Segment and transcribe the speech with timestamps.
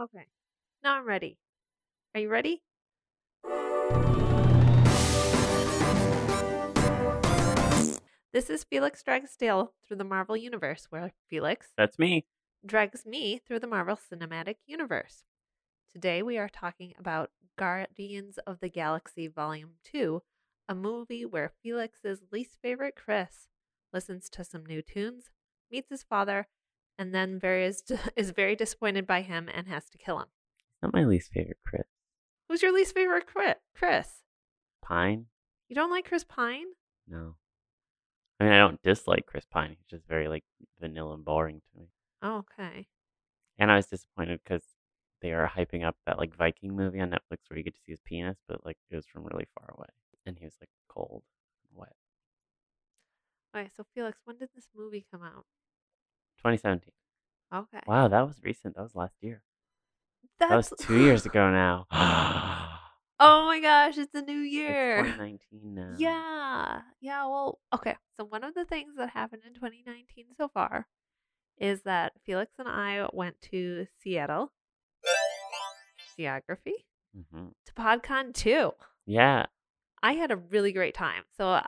[0.00, 0.26] Okay.
[0.82, 1.38] Now I'm ready.
[2.14, 2.62] Are you ready?
[8.32, 12.26] This is Felix Drags Dale through the Marvel Universe, where Felix That's me.
[12.66, 15.22] drags me through the Marvel Cinematic Universe.
[15.92, 20.20] Today we are talking about Guardians of the Galaxy Volume 2,
[20.68, 23.46] a movie where Felix's least favorite Chris
[23.92, 25.30] listens to some new tunes,
[25.70, 26.48] meets his father,
[26.98, 27.82] and then very is,
[28.16, 30.28] is very disappointed by him and has to kill him.
[30.82, 31.86] Not my least favorite Chris.
[32.48, 34.22] Who's your least favorite Chri- Chris?
[34.82, 35.26] Pine?
[35.68, 36.66] You don't like Chris Pine?
[37.08, 37.36] No.
[38.38, 39.70] I mean, I don't dislike Chris Pine.
[39.70, 40.44] He's just very like
[40.80, 41.88] vanilla and boring to me.
[42.22, 42.86] Oh, okay.
[43.58, 44.62] And I was disappointed because
[45.22, 47.92] they are hyping up that like Viking movie on Netflix where you get to see
[47.92, 49.88] his penis, but like it was from really far away,
[50.26, 51.22] and he was like cold,
[51.70, 51.94] and wet.
[53.56, 55.46] Okay, so Felix, when did this movie come out?
[56.44, 56.92] 2017.
[57.54, 57.80] Okay.
[57.86, 58.76] Wow, that was recent.
[58.76, 59.42] That was last year.
[60.38, 61.86] That's That was two years ago now.
[63.20, 65.04] Oh my gosh, it's a new It's year.
[65.04, 65.94] 2019 now.
[65.96, 66.80] Yeah.
[67.00, 67.96] Yeah, well, okay.
[68.18, 70.88] So one of the things that happened in 2019 so far
[71.58, 74.52] is that Felix and I went to Seattle
[76.16, 78.72] Geography hmm to PodCon 2.
[79.06, 79.46] Yeah.
[80.02, 81.22] I had a really great time.
[81.36, 81.62] So uh,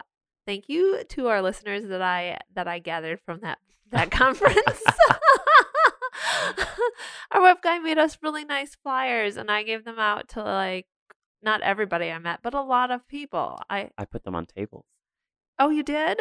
[0.47, 3.59] thank you to our listeners that I that I gathered from that
[3.91, 4.57] that conference.
[7.31, 10.87] our web guy made us really nice flyers and I gave them out to like
[11.43, 13.61] not everybody I met, but a lot of people.
[13.71, 14.87] I I put them on tables.
[15.59, 16.19] Oh, you did?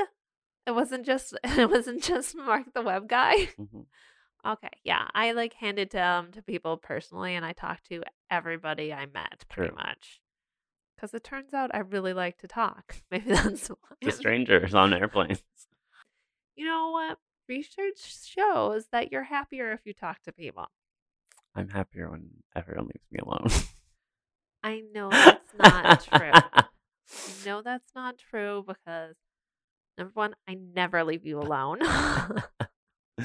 [0.65, 3.49] It wasn't just it wasn't just Mark the web guy.
[3.57, 3.81] hmm
[4.45, 9.07] Okay, yeah, I like handed them to people personally, and I talked to everybody I
[9.07, 9.75] met pretty True.
[9.75, 10.21] much.
[10.95, 13.01] Because it turns out I really like to talk.
[13.11, 13.77] Maybe that's why.
[14.01, 15.41] To strangers on airplanes.
[16.55, 17.17] You know what?
[17.47, 20.65] Research shows that you're happier if you talk to people.
[21.55, 23.47] I'm happier when everyone leaves me alone.
[24.63, 26.31] I know that's not true.
[26.33, 26.65] I
[27.45, 29.15] know that's not true because
[29.97, 31.79] number one, I never leave you alone.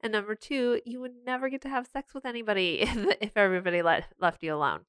[0.00, 3.82] and number two, you would never get to have sex with anybody if, if everybody
[3.82, 4.80] let, left you alone.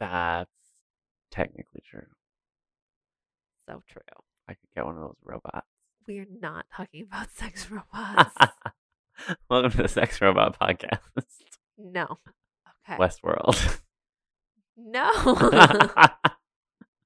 [0.00, 0.50] That's
[1.30, 2.06] technically true.
[3.68, 4.00] So true.
[4.48, 5.66] I could get one of those robots.
[6.08, 8.34] We are not talking about sex robots.
[9.50, 11.00] Welcome to the Sex Robot Podcast.
[11.76, 12.18] no.
[12.88, 12.98] Okay.
[12.98, 13.80] Westworld.
[14.74, 15.10] No.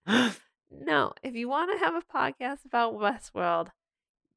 [0.71, 1.13] no.
[1.25, 3.71] If you want to have a podcast about Westworld,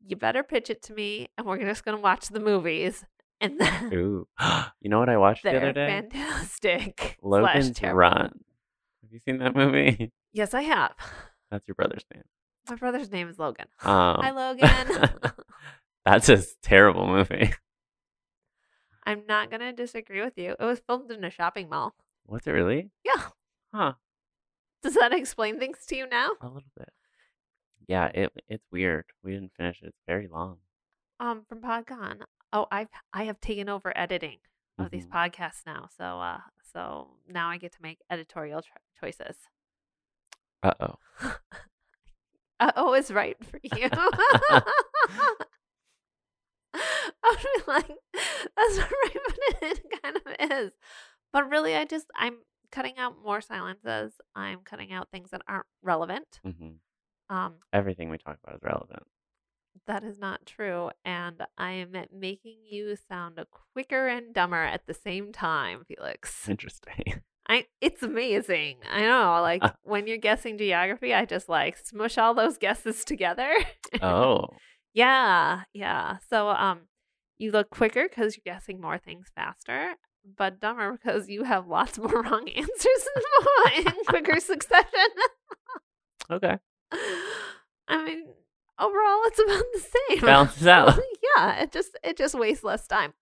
[0.03, 3.05] you better pitch it to me and we're just going to watch the movies.
[3.39, 4.27] And then Ooh.
[4.81, 5.87] you know what I watched the other day?
[5.87, 7.19] fantastic.
[7.21, 7.81] slash Logan's.
[7.83, 8.39] Run.
[9.03, 10.11] Have you seen that movie?
[10.33, 10.95] Yes, I have.
[11.51, 12.23] That's your brother's name.
[12.69, 13.67] My brother's name is Logan.
[13.83, 15.09] Um, Hi, Logan.
[16.05, 17.53] That's a terrible movie.
[19.05, 20.55] I'm not going to disagree with you.
[20.59, 21.93] It was filmed in a shopping mall.
[22.27, 22.89] Was it really?
[23.03, 23.21] Yeah.
[23.73, 23.93] Huh.
[24.81, 26.29] Does that explain things to you now?
[26.41, 26.89] A little bit.
[27.87, 29.05] Yeah, it it's weird.
[29.23, 29.87] We didn't finish it.
[29.87, 30.57] It's very long.
[31.19, 32.21] Um, from PodCon.
[32.51, 34.37] Oh, I've I have taken over editing
[34.79, 35.11] of these Mhm.
[35.11, 35.87] podcasts now.
[35.95, 36.39] So, uh,
[36.73, 39.37] so now I get to make editorial cho- choices.
[40.63, 40.95] Uh oh.
[42.59, 43.89] Uh, oh, is right for you.
[46.73, 47.87] I would be like,
[48.55, 50.71] that's right, but it kind of is.
[51.31, 52.37] But really, I just I'm
[52.71, 54.13] cutting out more silences.
[54.35, 56.39] I'm cutting out things that aren't relevant.
[56.43, 56.71] hmm
[57.29, 59.03] Um, Everything we talk about is relevant.
[59.87, 63.39] that is not true, and I am making you sound
[63.73, 66.47] quicker and dumber at the same time, Felix.
[66.49, 67.21] Interesting.
[67.47, 68.77] I it's amazing.
[68.91, 73.51] I know, like when you're guessing geography, I just like smush all those guesses together.
[74.01, 74.47] oh.
[74.93, 76.17] yeah, yeah.
[76.29, 76.81] So um,
[77.37, 79.93] you look quicker because you're guessing more things faster,
[80.37, 83.07] but dumber because you have lots more wrong answers
[83.77, 85.09] in, in quicker succession.
[86.31, 86.57] Okay.
[87.87, 88.25] I mean,
[88.79, 90.25] overall, it's about the same.
[90.25, 90.99] Balances out.
[91.37, 93.13] yeah, it just it just wastes less time.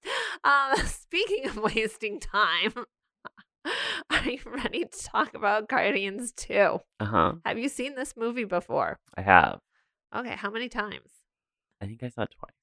[0.45, 2.85] Um, speaking of wasting time,
[4.10, 6.54] are you ready to talk about Guardians 2?
[7.00, 7.34] Uh huh.
[7.46, 9.00] Have you seen this movie before?
[9.16, 9.60] I have.
[10.16, 11.10] Okay, how many times?
[11.82, 12.54] I think I saw it twice.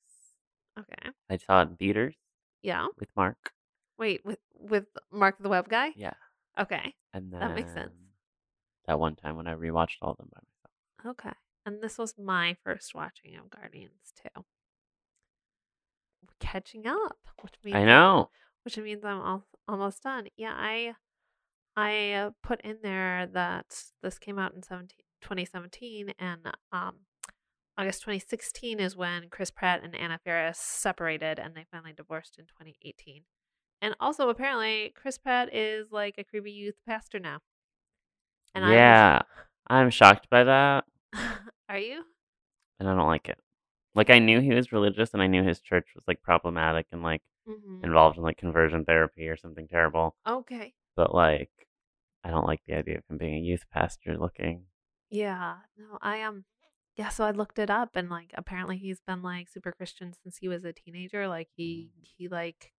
[0.79, 1.11] Okay.
[1.29, 2.14] I saw it in theaters
[2.62, 2.87] Yeah.
[2.99, 3.52] with Mark.
[3.99, 5.93] Wait, with with Mark the Web Guy?
[5.97, 6.14] Yeah.
[6.58, 6.94] Okay.
[7.12, 7.93] And then That makes sense.
[8.87, 11.17] That one time when I rewatched all of them by myself.
[11.19, 11.37] Okay.
[11.67, 14.29] And this was my first watching of Guardians 2.
[16.23, 18.31] We're catching up, which means I know.
[18.64, 20.26] which means I'm al- almost done.
[20.37, 20.94] Yeah, I
[21.76, 23.67] I uh, put in there that
[24.02, 24.88] this came out in 17,
[25.22, 26.40] 2017 and
[26.72, 26.96] um
[27.78, 32.44] August 2016 is when Chris Pratt and Anna Faris separated and they finally divorced in
[32.46, 33.22] 2018.
[33.81, 37.38] and also apparently Chris Pratt is like a creepy youth pastor now.
[38.55, 39.20] And yeah,
[39.69, 40.84] I'm shocked by that,
[41.69, 42.05] Are you?
[42.81, 43.38] and I don't like it.
[43.94, 47.02] Like I knew he was religious, and I knew his church was like problematic and
[47.02, 50.14] like hmm involved in like conversion therapy or something terrible.
[50.26, 50.75] Okay.
[50.96, 51.50] But like,
[52.25, 54.66] I don't like the idea of him being a youth pastor looking.
[55.10, 55.56] Yeah.
[55.76, 56.28] No, I am.
[56.28, 56.44] Um,
[56.96, 57.08] yeah.
[57.08, 60.48] So I looked it up, and like apparently he's been like super Christian since he
[60.48, 61.28] was a teenager.
[61.28, 62.72] Like he he like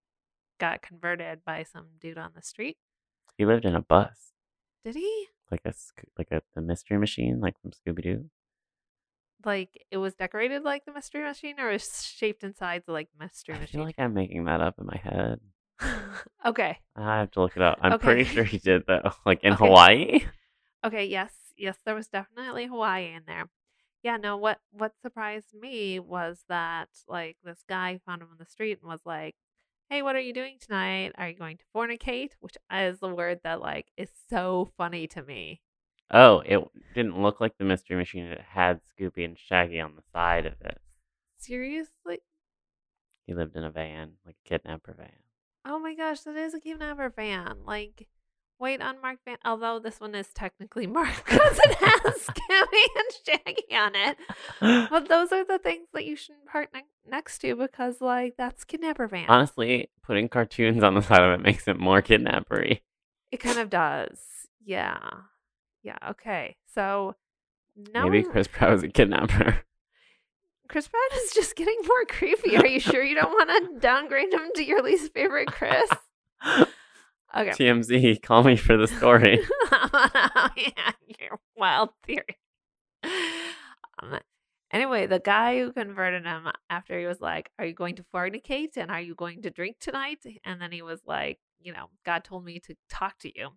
[0.60, 2.78] got converted by some dude on the street.
[3.38, 4.34] He lived in a bus,
[4.86, 5.28] Did he?
[5.50, 5.74] like a
[6.18, 8.30] like a the mystery machine, like from Scooby Doo.
[9.46, 13.56] Like it was decorated like the mystery machine, or is shaped inside the like mystery
[13.56, 13.80] I machine?
[13.80, 15.40] I feel like I'm making that up in my head.
[16.46, 16.80] okay.
[16.96, 17.80] I have to look it up.
[17.82, 18.06] I'm Okay.
[18.06, 19.12] pretty sure he did though.
[19.26, 19.66] Like in Okay.
[19.66, 20.20] Hawaii.
[20.84, 23.46] Okay, yes, yes, there was definitely Hawaii in there.
[24.04, 28.46] Yeah, no, what what surprised me was that like this guy found him on the
[28.46, 29.36] street and was like,
[29.90, 31.12] "Hey, what are you doing tonight?
[31.20, 35.22] Are you going to fornicate?" Which is the word that like is so funny to
[35.22, 35.62] me.
[36.13, 36.60] Oh, it
[36.94, 38.25] didn't look like the mystery machine.
[38.25, 40.80] It had Scooby and Shaggy on the side of it.
[41.38, 42.19] Seriously?
[43.25, 45.12] He lived in a van, like a kidnapper van.
[45.66, 47.60] Oh my gosh, that is a kidnapper van.
[47.66, 48.08] Like,
[48.60, 49.38] wait, unmarked van.
[49.46, 54.18] Although this one is technically marked because it has Scammy and Shaggy on it.
[54.90, 58.63] But those are the things that you shouldn't park ne- next to because, like, that's
[58.66, 59.30] kidnapper van.
[59.30, 62.81] Honestly, putting cartoons on the side of it makes it more kidnappery.
[63.31, 64.19] It kind of does.
[64.66, 65.00] Yeah.
[65.83, 65.98] Yeah.
[66.12, 66.56] Okay.
[66.74, 67.16] So
[67.94, 69.63] now Maybe Chris Pratt was a kidnapper.
[70.69, 72.56] Chris Pratt is just getting more creepy.
[72.56, 75.89] Are you sure you don't want to downgrade him to your least favorite Chris?
[77.33, 77.51] Okay.
[77.51, 79.39] TMZ, call me for the story.
[79.72, 82.38] yeah, your wild theory.
[83.04, 84.19] Um,
[84.72, 88.75] anyway, the guy who converted him after he was like, Are you going to fornicate
[88.75, 90.19] and are you going to drink tonight?
[90.44, 93.50] And then he was like, You know, God told me to talk to you.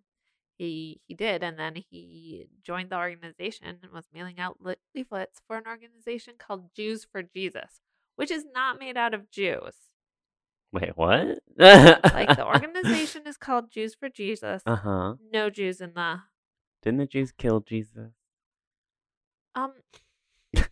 [0.57, 4.57] He he did, and then he joined the organization and was mailing out
[4.95, 7.81] leaflets for an organization called Jews for Jesus,
[8.15, 9.75] which is not made out of Jews.
[10.71, 11.39] Wait, what?
[11.57, 14.61] Like the organization is called Jews for Jesus.
[14.65, 15.13] Uh huh.
[15.31, 16.21] No Jews in the
[16.81, 18.11] Didn't the Jews kill Jesus?
[19.55, 19.73] um.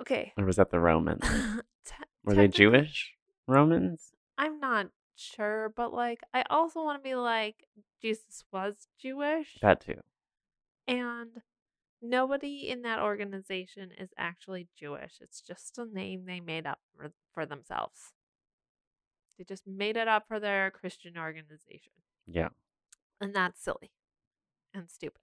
[0.00, 0.32] Okay.
[0.38, 1.20] Or was that the Romans?
[1.84, 1.94] Te-
[2.24, 3.12] Were they Jewish
[3.46, 4.12] Romans?
[4.38, 4.86] I'm not
[5.20, 7.66] sure, but like, I also want to be like,
[8.02, 10.00] Jesus was Jewish, That too.
[10.88, 11.42] and
[12.02, 15.18] nobody in that organization is actually Jewish.
[15.20, 18.12] It's just a name they made up for, for themselves.
[19.38, 21.92] They just made it up for their Christian organization.
[22.26, 22.48] Yeah.
[23.20, 23.90] and that's silly
[24.74, 25.22] and stupid.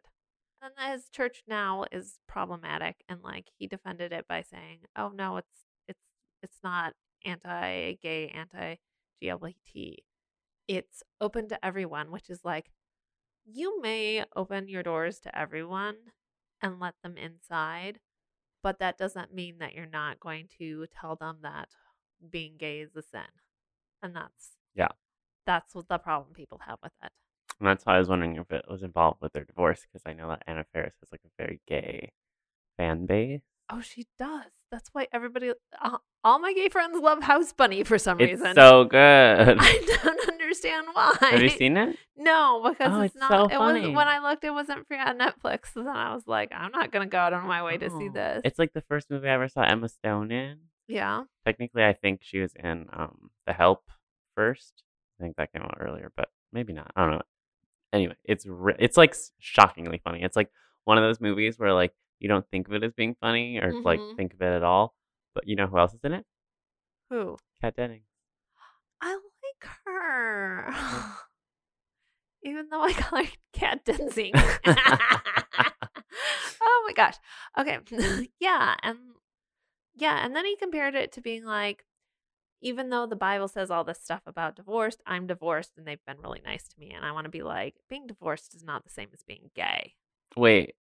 [0.62, 5.38] And his church now is problematic, and like he defended it by saying, "Oh no,
[5.38, 6.02] it's it's
[6.42, 6.94] it's not
[7.26, 8.34] anti-gay,
[9.22, 9.98] anti-LGBT.
[10.68, 12.72] It's open to everyone," which is like,
[13.46, 16.14] you may open your doors to everyone
[16.62, 18.00] and let them inside,
[18.64, 21.70] but that doesn't mean that you're not going to tell them that
[22.30, 23.28] being gay is a sin,
[24.02, 24.90] and that's Yeah.
[25.46, 27.12] that's what the problem people have with it.
[27.60, 30.14] And that's why I was wondering if it was involved with their divorce because I
[30.14, 32.14] know that Anna Faris has like a very gay
[32.78, 33.42] fan base.
[33.70, 34.52] Oh, she does.
[34.72, 35.98] That's why everybody, uh,
[36.28, 38.56] all my gay friends love House Bunny for some It's reason.
[38.56, 39.58] so good.
[39.60, 41.16] I don't understand why.
[41.22, 41.98] Have you seen it?
[42.18, 43.30] No, because Oh, it's, it's not.
[43.30, 45.74] so it was when I looked, it wasn't free on Netflix.
[45.74, 48.10] So then I was like, I'm not gonna go out on my way to see
[48.10, 48.14] Oh.
[48.14, 48.42] this.
[48.44, 50.58] It's like the first movie I ever saw Emma Stone in.
[50.88, 51.24] yeah.
[51.46, 53.84] Technically, I think she was in um The Help
[54.36, 54.84] first.
[55.20, 56.92] I think that came out earlier, but maybe not.
[56.96, 57.22] I don't know.
[57.94, 60.22] Anyway, it's re- it's like shockingly funny.
[60.24, 60.50] It's like
[60.84, 63.72] one of those movies where like you don't think of it as being funny or
[63.82, 64.16] like Mhm.
[64.18, 64.94] think of it at all,
[65.38, 66.26] but you know who else is in it?
[67.12, 67.38] Who?
[67.62, 68.08] Kat Dennings.
[69.00, 70.74] I like her.
[72.44, 74.32] Even though I call her Cat Denzing.
[76.60, 77.18] oh my gosh.
[77.60, 77.78] Okay.
[78.40, 78.74] yeah.
[78.82, 78.98] And
[79.96, 80.26] yeah.
[80.26, 81.86] And then he compared it to being like,
[82.60, 86.18] even though the Bible says all this stuff about divorced, I'm divorced and they've been
[86.24, 86.94] really nice to me.
[86.96, 89.94] And I want to be like, being divorced is not the same as being gay.
[90.36, 90.74] Wait,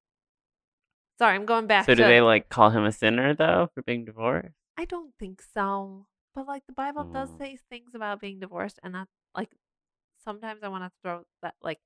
[1.17, 2.01] Sorry, I'm going back so to.
[2.01, 4.53] do they like call him a sinner though for being divorced?
[4.77, 6.05] I don't think so.
[6.35, 7.37] But like the Bible does Mm.
[7.39, 9.49] say things about being divorced and that like
[10.23, 11.79] sometimes I want to throw that like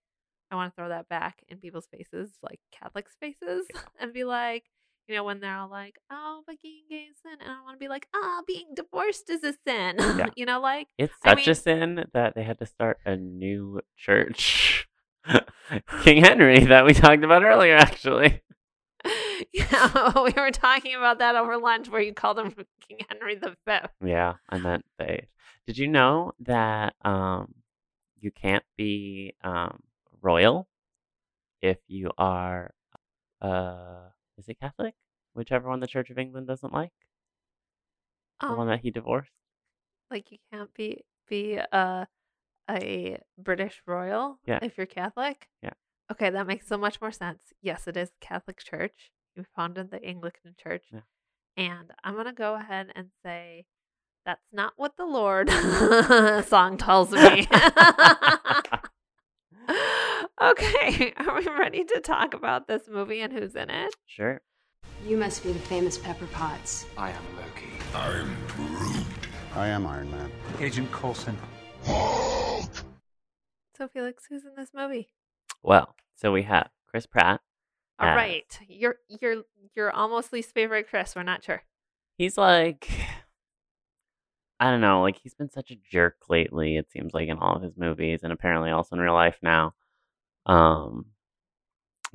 [0.52, 3.68] I want to throw that back in people's faces, like Catholics' faces,
[4.00, 4.66] and be like,
[5.08, 7.76] you know, when they're all like, "Oh, but being gay is sin," and I want
[7.76, 10.26] to be like, "Oh, being divorced is a sin." Yeah.
[10.36, 13.16] you know, like It's I such mean- a sin that they had to start a
[13.16, 14.90] new church.
[16.04, 18.42] King Henry that we talked about earlier, actually.
[19.54, 22.54] yeah, we were talking about that over lunch where you called him
[22.88, 23.52] King Henry V.
[24.04, 25.28] Yeah, I meant the age.
[25.68, 27.54] Did you know that um,
[28.20, 29.80] you can't be um,
[30.22, 30.68] royal
[31.62, 32.74] if you are,
[33.42, 34.96] uh, is it Catholic?
[35.34, 36.92] Whichever one the Church of England doesn't like,
[38.42, 39.32] the one Um, that he divorced.
[40.10, 42.08] like you can't be be a
[42.70, 44.60] a British royal Yeah.
[44.62, 45.48] if you're Catholic.
[45.62, 45.72] Yeah.
[46.12, 47.40] Okay, that makes so much more sense.
[47.62, 49.12] Yes, it is the Catholic Church.
[49.34, 50.84] You founded the Anglican Church.
[50.92, 51.00] Yeah.
[51.56, 53.64] And I'm going to go ahead and say
[54.26, 55.50] that's not what the Lorde
[56.46, 57.48] song tells me.
[60.42, 63.94] okay, are we ready to talk about this movie and who's in it?
[64.06, 64.42] sure.
[65.08, 66.86] You must be the famous Pepper Potts.
[66.98, 67.70] I am Loki.
[67.96, 69.06] I'm Groot.
[69.56, 70.30] I am Iron Man.
[70.60, 71.38] Agent Coulson.
[73.78, 75.10] So Felix, who's in this movie?
[75.64, 77.42] Well, so we have Chris Pratt.
[78.00, 79.44] All as- right, you're you're
[79.76, 81.16] you're almost least favorite Chris.
[81.16, 81.64] We're not sure.
[82.18, 82.90] He's like,
[84.60, 86.78] I don't know, like he's been such a jerk lately.
[86.78, 89.74] It seems like in all of his movies, and apparently also in real life now.
[90.46, 91.06] Um,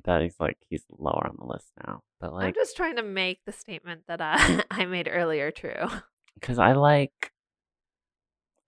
[0.05, 2.03] that he's like he's lower on the list now.
[2.21, 5.87] But like I'm just trying to make the statement that I I made earlier true.
[6.35, 7.33] because I like,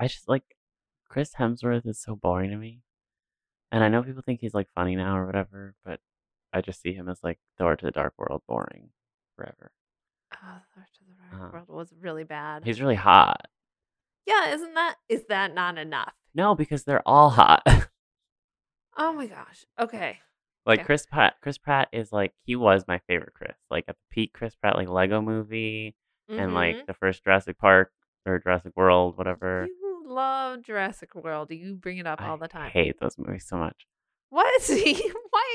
[0.01, 0.57] I just like
[1.09, 2.83] Chris Hemsworth is so boring to me,
[3.73, 6.01] and I know people think he's like funny now or whatever, but
[6.53, 8.91] I just see him as like Thor to the Dark World boring
[9.37, 9.71] forever.
[10.35, 12.65] Oh, Thor to the Dark Uh, World was really bad.
[12.65, 13.47] He's really hot.
[14.27, 16.13] yeah, isn't that is that not enough?
[16.35, 17.63] No, because they're all hot.
[18.97, 19.65] Oh my gosh.
[19.79, 20.19] Okay.
[20.67, 20.87] Like Okay.
[20.87, 23.57] Chris Pratt, Chris Pratt is like he was my favorite Chris.
[23.71, 25.95] Like at the peak, Chris Pratt, like Lego Movie
[26.29, 26.55] and Mhm.
[26.55, 27.93] like the first Jurassic Park
[28.27, 29.67] or Jurassic World, whatever.
[29.69, 29.78] you
[30.09, 31.51] love Jurassic World.
[31.51, 32.67] You bring it up all the time.
[32.67, 33.87] I hate those movies so much
[34.31, 34.63] What?
[34.69, 34.81] Why are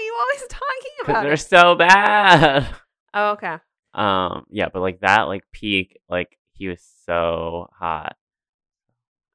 [0.05, 1.37] you always talking about they're it?
[1.39, 2.67] so bad.
[3.15, 3.57] Oh, okay.
[3.93, 8.15] Um, yeah, but like that, like peak, like he was so hot.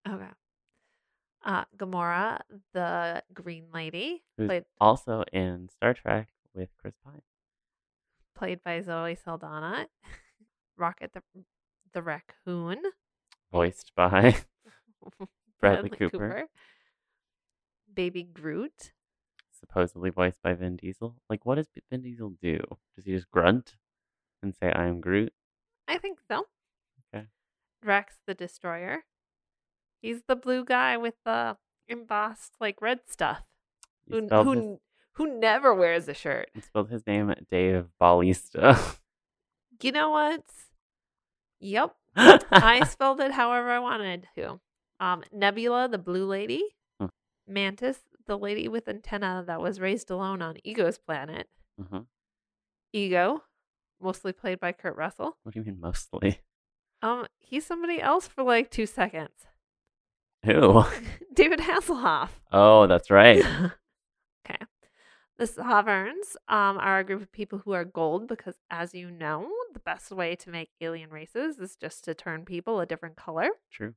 [0.08, 0.24] Okay.
[1.44, 2.40] Uh, Gamora,
[2.74, 7.22] the Green Lady, Who's played also in Star Trek with Chris Pine.
[8.36, 9.86] played by Zoe Saldana.
[10.76, 11.22] Rocket the
[11.92, 12.82] the raccoon,
[13.52, 14.38] voiced by
[15.60, 16.46] Bradley Cooper.
[17.92, 18.92] Baby Groot.
[19.50, 21.16] supposedly voiced by Vin Diesel.
[21.28, 22.60] Like, what does Vin Diesel do?
[22.94, 23.76] Does he just grunt
[24.42, 25.32] and say, "I am Groot"?
[25.88, 26.46] I think so.
[27.12, 27.26] Okay.
[27.82, 29.04] Rex the Destroyer.
[30.00, 31.56] He's the blue guy with the
[31.88, 33.42] embossed like red stuff.
[34.06, 34.78] He Who who, his,
[35.14, 36.50] who never wears a shirt.
[36.54, 38.78] he spelled his name Dave Ballista.
[39.80, 40.42] You know what?
[41.60, 41.94] Yep.
[42.16, 44.58] I spelled it however I wanted to.
[45.00, 46.62] Um, Nebula, the blue lady.
[46.98, 47.06] Hmm.
[47.46, 51.48] Mantis, the lady with antenna that was raised alone on Ego's planet.
[51.80, 52.06] Mhm.
[52.92, 53.44] Ego,
[54.00, 55.36] mostly played by Kurt Russell.
[55.42, 56.40] What do you mean mostly?
[57.02, 59.46] Um, he's somebody else for like two seconds.
[60.44, 60.84] Who?
[61.34, 62.30] David Hasselhoff.
[62.52, 63.44] Oh, that's right.
[64.46, 64.58] okay.
[65.36, 69.48] The Sovereigns um, are a group of people who are gold because, as you know,
[69.72, 73.48] the best way to make alien races is just to turn people a different color.
[73.70, 73.94] True.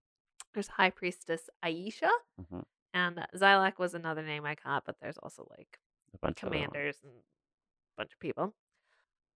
[0.54, 2.64] There's High Priestess Ayesha, Mhm.
[2.94, 5.80] and Xylak was another name I caught, but there's also like
[6.14, 8.54] A bunch of commanders and a bunch of people.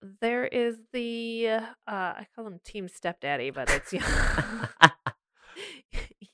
[0.01, 3.91] There is the uh, I call him Team Stepdaddy, but it's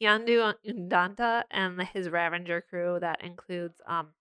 [0.02, 4.14] Yondu Udonta and his Ravager crew that includes um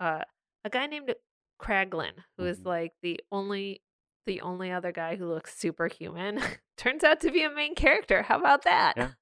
[0.00, 0.22] uh
[0.64, 1.14] a guy named
[1.60, 2.66] Kraglin, who is Mhm.
[2.66, 3.82] like the only
[4.26, 6.38] the only other guy who looks superhuman.
[6.76, 8.22] Turns out to be a main character.
[8.22, 8.94] How about that?
[8.96, 9.12] Yeah.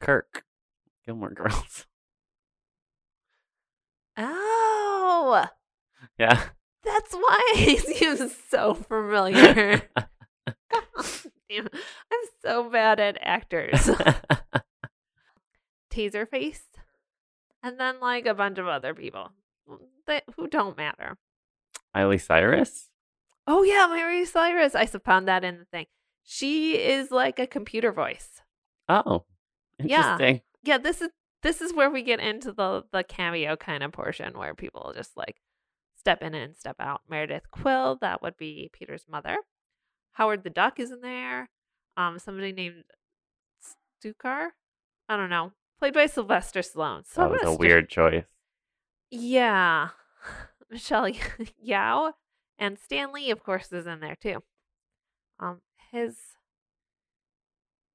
[0.00, 0.44] Kirk.
[1.06, 1.86] Gilmore Girls.
[4.16, 5.46] Oh,
[6.18, 6.42] Yeah.
[6.84, 9.82] that's why he seems so familiar.
[11.48, 11.68] Damn,
[12.12, 13.88] I'm so bad at actors.
[15.90, 16.60] Taserface,
[17.62, 19.32] and then like a bunch of other people
[20.06, 21.16] that who don't matter.
[21.94, 22.88] Miley Cyrus.
[23.46, 24.74] Oh yeah, Mary Cyrus.
[24.74, 25.86] I found that in the thing.
[26.22, 28.42] She is like a computer voice.
[28.88, 29.24] Oh.
[29.84, 30.40] Interesting.
[30.62, 31.10] Yeah, this is
[31.42, 35.16] this is where we get into the the cameo kind of portion where people just
[35.16, 35.40] like
[35.96, 37.02] step in and step out.
[37.08, 39.38] Meredith Quill, that would be Peter's mother.
[40.12, 41.48] Howard the Duck is in there.
[41.96, 42.84] Um, somebody named
[44.04, 44.48] Stakar.
[45.08, 45.52] I don't know.
[45.78, 47.04] Played by Sylvester Stallone.
[47.06, 48.24] So that was a st- weird choice.
[49.10, 49.88] Yeah.
[50.70, 52.12] Michelle Yeoh
[52.58, 54.42] and Stan Lee, of course, is in there too.
[55.38, 56.16] Um, his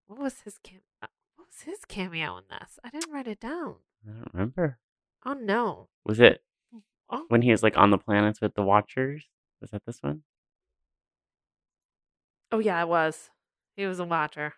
[0.08, 0.58] what was his
[1.56, 2.80] was his cameo in this?
[2.84, 3.76] I didn't write it down.
[4.08, 4.78] I don't remember.
[5.26, 5.90] Oh no!
[6.06, 6.42] Was it
[7.10, 9.26] Oh, when he was like on the planets with the Watchers?
[9.62, 10.24] Was that this one?
[12.52, 13.30] Oh yeah, it was.
[13.76, 14.54] He was a watcher.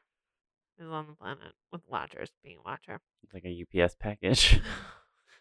[0.77, 2.99] He was on the planet with watchers being a watcher.
[3.23, 4.59] It's like a UPS package.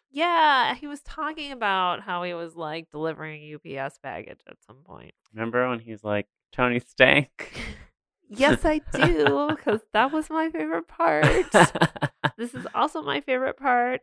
[0.09, 5.13] Yeah, he was talking about how he was like delivering UPS baggage at some point.
[5.35, 7.53] Remember when he's like Tony Stank?
[8.29, 11.51] Yes, I do, because that was my favorite part.
[12.37, 14.03] this is also my favorite part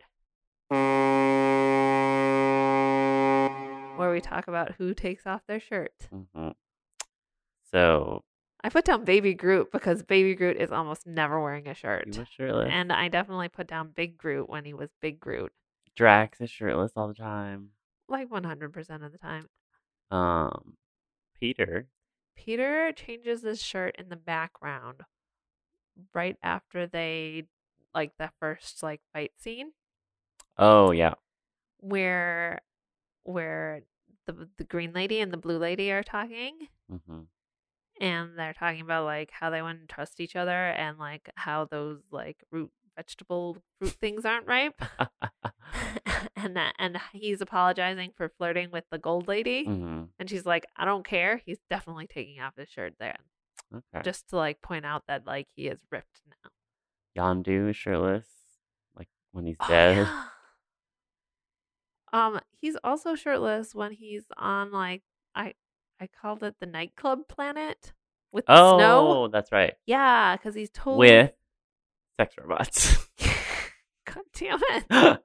[3.96, 5.92] where we talk about who takes off their shirt.
[6.10, 6.48] hmm
[7.70, 8.24] So
[8.62, 12.08] I put down Baby Groot because Baby Groot is almost never wearing a shirt.
[12.36, 12.70] shirtless.
[12.72, 15.52] And I definitely put down Big Groot when he was Big Groot,
[15.96, 17.70] Drax is shirtless all the time.
[18.08, 19.48] like 100% of the time.
[20.10, 20.76] Um,
[21.38, 21.86] Peter.
[22.36, 25.02] Peter changes his shirt in the background
[26.12, 27.44] right after they
[27.94, 29.72] like the first like fight scene.
[30.58, 31.14] Oh yeah.
[31.78, 32.60] where
[33.24, 33.82] where
[34.26, 36.68] the the green lady and the blue lady are talking.
[36.88, 37.22] Hmm
[38.00, 42.00] and they're talking about like how they wouldn't trust each other and like how those
[42.10, 44.80] like root vegetable fruit things aren't ripe
[46.36, 50.64] and that and he's apologizing for flirting with the gold lady hmm and she's like
[50.76, 53.16] i don't care he's definitely taking off his shirt then
[53.74, 54.02] Okay.
[54.04, 56.50] just to like point out that like he is ripped now
[57.16, 58.26] Yondu is shirtless,
[58.96, 59.96] like when he's Oh, dead.
[59.96, 60.08] yeah.
[62.12, 65.02] Um, he's also shirtless when he's on like
[65.34, 65.54] I
[66.00, 67.92] I called it the nightclub planet
[68.30, 69.10] with the Oh, snow.
[69.24, 69.74] Oh, that's right.
[69.86, 71.32] Yeah, because he's totally With
[72.18, 73.06] sex robots.
[74.06, 74.84] God damn it!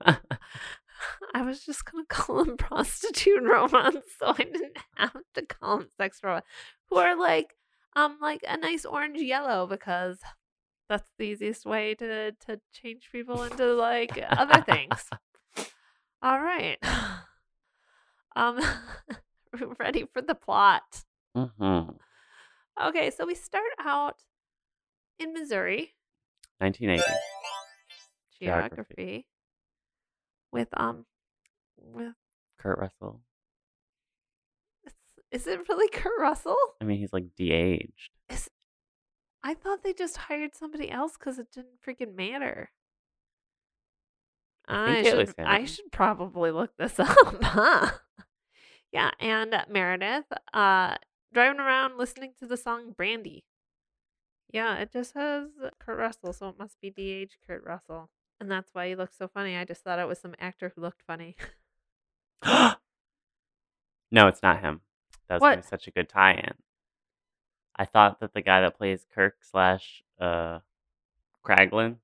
[1.34, 5.88] I was just gonna call them prostitute robots, so I didn't have to call them
[5.98, 6.48] sex robots,
[6.90, 7.56] who are like
[7.96, 10.20] um like a nice orange yellow because
[10.88, 15.10] that's the easiest way to to change people into like other things.
[16.22, 16.78] All right.
[18.36, 18.60] Um
[19.80, 21.04] ready for the plot.
[21.36, 21.82] hmm
[22.82, 24.22] Okay, so we start out
[25.18, 25.96] in Missouri,
[26.60, 27.04] 1980.
[28.42, 29.28] geography, Geography.
[30.52, 31.06] with um
[31.78, 32.14] with
[32.58, 33.22] Kurt Russell.
[34.86, 34.94] is,
[35.32, 36.58] is it really Kurt Russell?
[36.82, 38.10] I mean, he's like de-aged.
[38.30, 38.50] Is
[39.44, 42.72] I thought they just hired somebody else because it didn't freaking matter.
[44.68, 47.92] I I should, I should probably look this up, huh?
[48.92, 50.96] Yeah, and Meredith, uh,
[51.34, 53.46] driving around listening to the song Brandy.
[54.52, 58.10] Yeah, it just says Kurt Russell, so it must be DH Kurt Russell.
[58.40, 59.56] And that's why he looks so funny.
[59.56, 61.36] I just thought it was some actor who looked funny.
[62.46, 64.82] no, it's not him.
[65.28, 66.54] That was such a good tie-in.
[67.76, 70.60] I thought that the guy that plays Kirk slash uh,
[71.46, 71.98] Kraglin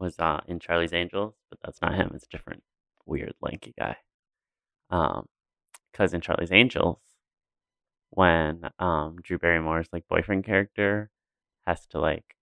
[0.00, 2.10] was uh, in Charlie's Angels, but that's not him.
[2.14, 2.64] It's a different
[3.06, 3.96] weird lanky guy.
[4.90, 5.28] Um,
[5.90, 6.98] because in Charlie's Angels,
[8.14, 11.10] when um Drew Barrymore's like boyfriend character
[11.66, 12.36] has to like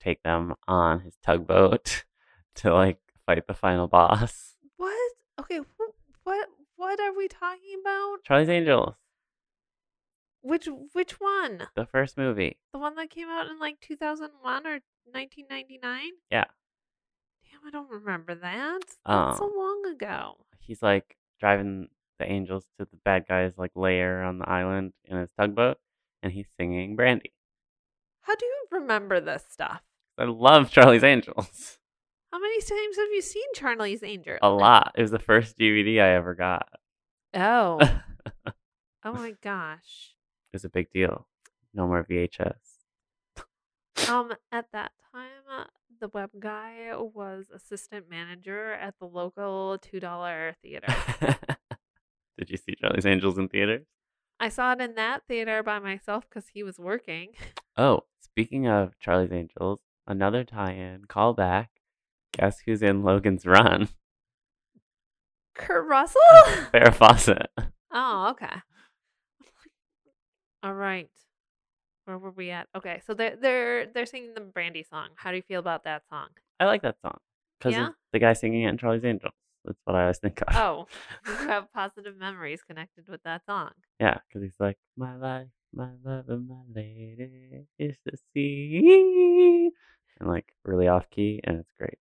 [0.00, 2.04] take them on his tugboat
[2.56, 4.56] to like fight the final boss.
[4.76, 5.12] what?
[5.40, 8.24] Okay, wh- what what are we talking about?
[8.24, 8.94] Charlie's Angels,
[10.40, 11.68] Which which one?
[11.76, 12.58] the first movie.
[12.72, 14.80] The one that came out in like 2001 or
[15.12, 16.00] 1999?
[16.30, 16.44] Yeah.
[17.44, 18.80] Damn, I don't remember that.
[19.06, 20.38] That's so Um, long ago.
[20.58, 21.88] he's like driving
[22.22, 25.78] the angels to the bad guy's like lair on the island in his tugboat
[26.22, 27.32] and he's singing brandy
[28.22, 29.82] How do you remember this stuff?
[30.18, 31.78] i love charlie's angels
[32.32, 34.38] How many times have you seen Charlie's Angels?
[34.40, 36.66] a lot it was the first dvd i ever got
[37.34, 37.78] Oh.
[39.04, 40.14] oh my gosh.
[40.52, 41.26] It was a big deal
[41.74, 42.52] no more vhs
[44.08, 45.66] Um, at that time,
[46.00, 50.94] the web guy was assistant manager at the local two dollar theater.
[52.38, 53.86] did you see charlie's angels in theaters
[54.40, 57.28] I saw it in that theater by myself because he was working.
[57.76, 61.70] oh speaking of charlie's angels another tie-in call back
[62.32, 63.88] guess who's in logan's run
[65.54, 66.20] Kurt Russell.
[66.72, 67.50] farrah fawcett
[67.94, 68.56] Oh, okay.
[70.62, 71.10] All right.
[72.06, 72.68] Where were we at?
[72.74, 75.08] Okay, so they're they're they're singing the Brandy song.
[75.16, 76.28] How do you feel about that song?
[76.58, 77.18] I like that song
[77.58, 77.88] because Yeah?
[78.12, 79.34] the guy singing it in Charlie's Angels.
[79.64, 80.48] That's what I always think of.
[80.54, 80.86] Oh,
[81.26, 83.70] you have positive memories connected with that song.
[84.00, 89.70] Yeah, because he's like, my life, my love, and my lady is the sea,
[90.18, 91.98] and like really off key, and it's great.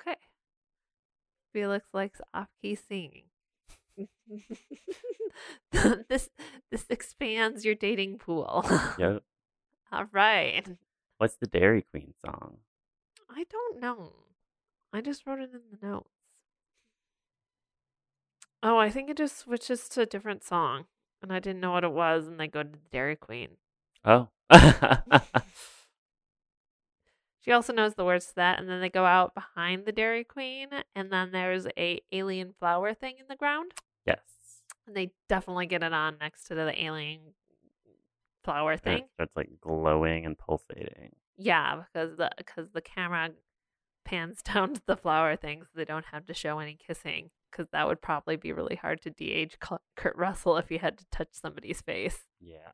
[0.00, 0.16] Okay.
[1.52, 3.24] Felix likes off-key singing.
[6.08, 6.30] this
[6.70, 8.64] this expands your dating pool.
[8.98, 9.22] Yep.
[9.92, 10.66] All right.
[11.18, 12.56] What's the Dairy Queen song?
[13.28, 14.14] I don't know.
[14.92, 16.08] I just wrote it in the notes.
[18.62, 20.84] Oh, I think it just switches to a different song.
[21.20, 23.50] and I didn't know what it was, and they go to the Dairy Queen.
[24.04, 24.28] Oh.
[27.42, 30.22] She also knows the words to that, and then they go out behind the Dairy
[30.22, 33.72] Queen, and then there's a alien flower thing in the ground,
[34.06, 34.20] yes.
[34.86, 37.20] and they definitely get it on next to the alien
[38.44, 38.98] flower thing.
[38.98, 41.10] it starts like glowing and pulsating.
[41.36, 43.30] Yeah, because the because the camera
[44.04, 47.30] pans down to the flower thing, so they don't have to show any kissing.
[47.50, 51.04] Because that would probably be really hard to de-age Kurt Russell if you had to
[51.12, 52.20] touch somebody's face.
[52.40, 52.72] Yeah.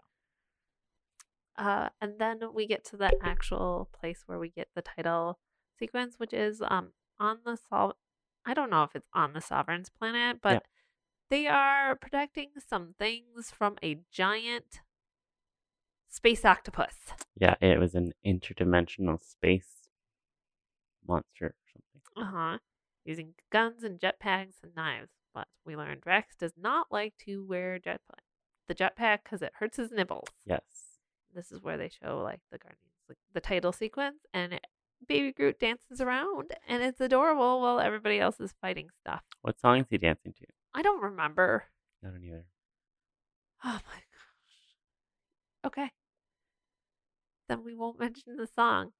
[1.57, 5.39] Uh, and then we get to the actual place where we get the title
[5.79, 7.95] sequence, which is um on the sol.
[8.47, 10.59] I don't know if it's on the Sovereign's planet, but Yeah.
[11.31, 14.81] they are protecting some things from a giant
[16.09, 16.95] space octopus.
[17.37, 19.78] Yeah, it was an interdimensional space
[21.09, 22.03] monster or something.
[22.17, 22.59] Uh huh.
[23.05, 27.79] Using guns and jetpacks and knives, but we learned Rex does not like to wear
[27.79, 28.21] jetpack.
[28.67, 30.29] The jetpack because it hurts his nipples.
[30.45, 30.61] Yes.
[31.35, 34.67] This is where they show like the Guardians, like the title sequence, and it,
[35.07, 39.23] Baby Groot dances around, and it's adorable while everybody else is fighting stuff.
[39.43, 40.47] What song is he dancing to?
[40.75, 41.65] I don't remember.
[42.05, 42.45] I don't either.
[43.65, 45.67] Oh my gosh.
[45.67, 45.91] Okay.
[47.49, 48.93] Then we won't mention the song.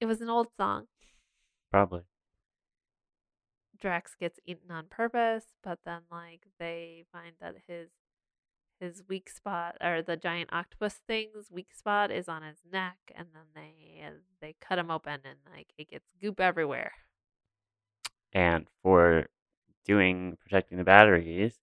[0.00, 0.86] It was an old song.
[1.70, 2.02] Probably.
[3.78, 7.90] Drax gets eaten on purpose, but then like they find that his
[8.78, 13.28] his weak spot or the giant octopus thing's weak spot is on his neck and
[13.34, 14.02] then they
[14.40, 16.92] they cut him open and like it gets goop everywhere.
[18.32, 19.26] And for
[19.84, 21.58] doing protecting the batteries,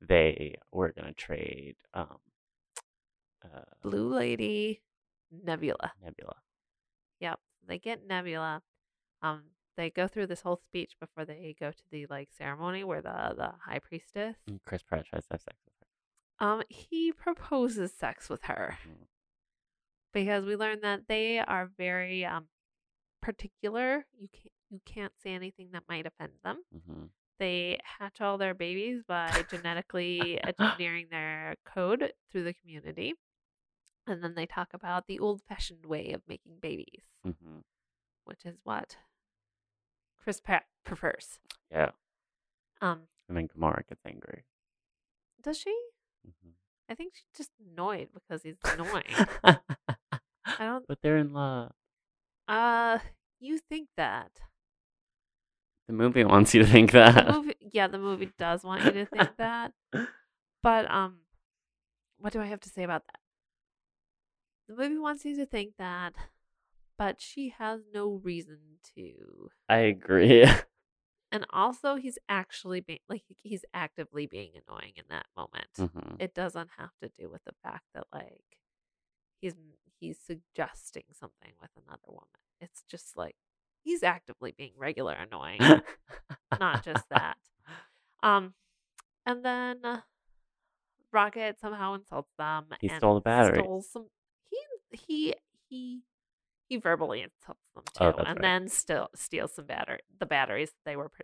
[0.00, 2.18] they were gonna trade um
[3.44, 4.82] uh Blue Lady
[5.30, 5.92] Nebula.
[6.02, 6.36] Nebula.
[7.20, 7.40] Yep.
[7.66, 8.62] They get Nebula.
[9.22, 9.42] Um
[9.76, 13.34] they go through this whole speech before they go to the like ceremony where the
[13.36, 16.46] the high priestess And Chris Pratt tries to have sex with her.
[16.46, 18.78] um he proposes sex with her.
[18.88, 19.06] Mm.
[20.12, 22.46] because we learn that they are very um
[23.22, 24.06] particular.
[24.18, 26.62] You can't you can't say anything that might offend them.
[26.72, 27.04] hmm
[27.38, 33.14] They hatch all their babies by genetically engineering their code through the community.
[34.06, 37.58] And then they talk about the old fashioned way of making babies, hmm
[38.24, 38.96] which is what
[40.18, 41.38] Chris Pratt prefers.
[41.70, 41.90] Yeah.
[42.80, 44.44] Um, And then Gamora gets angry.
[45.42, 45.76] does she?
[46.24, 46.50] hmm
[46.88, 49.04] I think she's just annoyed because he's annoying.
[49.44, 49.58] I
[50.60, 51.72] don't but they're in love.
[52.48, 52.98] uh
[53.40, 54.30] you think that.
[55.88, 57.28] The movie wants you to think the that.
[57.32, 59.72] movie, yeah, the movie does want you to think that.
[60.62, 61.18] But um,
[62.18, 63.20] what do I have to say about that?
[64.68, 66.14] The movie wants you to think that,
[66.98, 68.58] but she has no reason
[68.96, 69.50] to.
[69.68, 70.46] I agree.
[71.32, 75.68] And also, he's actually being like he's actively being annoying in that moment.
[75.76, 78.58] hmm It doesn't have to do with the fact that like
[79.40, 79.54] he's
[79.98, 82.28] he's suggesting something with another woman.
[82.60, 83.34] It's just like
[83.82, 85.60] he's actively being regular annoying.
[86.60, 87.36] not just that.
[88.22, 88.54] Um,
[89.26, 90.02] and then
[91.12, 92.66] Rocket somehow insults them.
[92.80, 93.62] He and stole the batteries.
[93.62, 94.06] Stole some.
[94.90, 95.34] He
[95.68, 96.02] he
[96.68, 98.44] he verbally insults them too, Oh, and right.
[98.44, 101.22] then still steals some batter the batteries that they were pr-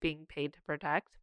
[0.00, 1.18] being paid to protect.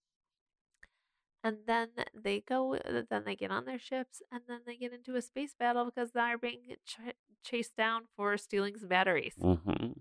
[1.43, 2.78] And then they go.
[2.78, 6.12] Then they get on their ships, and then they get into a space battle because
[6.12, 7.00] they're being ch-
[7.43, 9.36] chased down for stealing some batteries.
[9.41, 9.91] hmm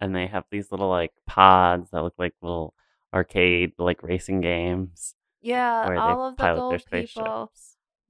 [0.00, 2.74] And they have these little like pods that look like little
[3.14, 7.52] arcade like racing games Yeah, all of the gold people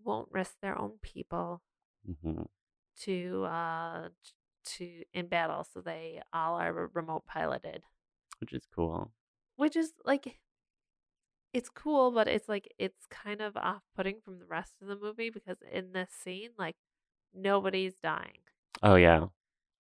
[0.05, 1.63] won't risk their own people
[2.07, 2.43] hmm
[3.05, 4.09] to uh
[4.65, 7.83] to in battle, so they all are remote piloted,
[8.41, 9.11] Which is cool.
[9.57, 10.39] which is like
[11.53, 14.97] it's cool, but it's like it's kind of off putting from the rest of the
[14.97, 16.77] movie because in this scene, like
[17.35, 18.41] nobody's dying.
[18.83, 19.27] Oh yeah.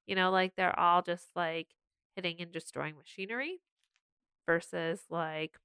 [0.07, 1.69] You know, like they're all just like
[2.17, 3.61] hitting and destroying machinery
[4.47, 5.57] versus like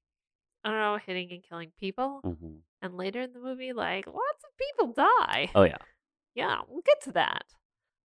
[0.63, 2.21] I don't know, hitting and killing people.
[2.23, 5.49] hmm And later in the movie, like lots of people die.
[5.55, 5.77] Oh yeah.
[6.37, 7.55] Yeah, we'll get to that.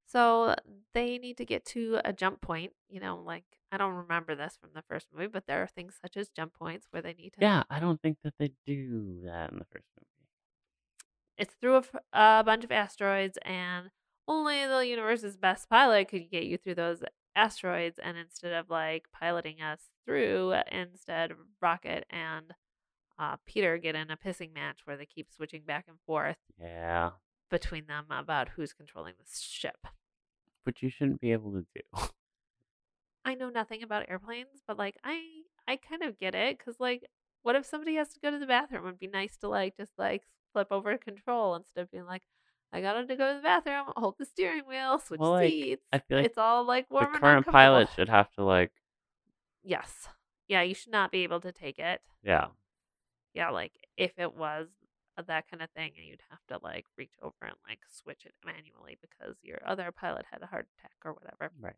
[0.08, 0.56] So
[0.94, 2.72] they need to get to a jump point.
[2.89, 5.98] You know, like I don't remember this from the first movie, but there are things
[6.02, 7.41] such as jump points where they need to.
[7.41, 10.08] Yeah, I don't think that they do that in the first movie.
[11.38, 11.82] It's through
[12.13, 13.89] a bunch of asteroids, and
[14.30, 17.04] only the universe's best pilot could get you through those
[17.36, 18.00] asteroids.
[18.00, 22.54] And instead of like piloting us through, instead Rocket and
[23.20, 27.12] uh, Peter get in a pissing match where they keep switching back and forth Yeah.
[27.52, 29.86] Between them about who's controlling the ship.
[30.64, 31.82] Which you shouldn't be able to do.
[33.26, 35.22] I know nothing about airplanes, but like I
[35.68, 37.06] I kind of get it cuz like
[37.44, 38.88] what if somebody has to go to the bathroom?
[38.88, 42.24] It'd be nice to like just like flip over control instead of being like,
[42.72, 45.86] I gotta go to the bathroom, hold the steering wheel, switch Well, like, seats.
[45.92, 48.72] I feel like it's all like the warm and current pilot should have to like,
[49.64, 50.08] Yes.
[50.48, 52.02] Yeah, you should not be able to take it.
[52.24, 52.48] yeah,
[53.34, 54.68] Yeah, like if it was
[55.22, 58.26] uh, that kind of thing, and you'd have to like reach over and like switch
[58.26, 61.52] it manually because your other pilot had a heart attack or whatever.
[61.60, 61.76] right.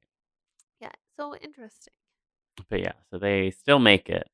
[0.80, 1.94] Yeah, so interesting.
[2.70, 4.28] But yeah, so they still make it,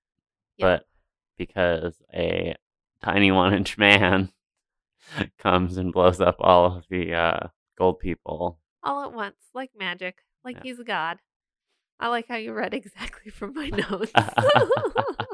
[0.57, 0.65] Yeah.
[0.65, 0.87] but
[1.37, 2.55] because a
[3.03, 4.31] tiny one inch man
[5.39, 8.59] comes and blows up all of the uh, gold people.
[8.83, 10.63] All at once, like magic, like Yeah.
[10.63, 11.19] he's a god.
[11.99, 14.13] I like how you read exactly from my notes.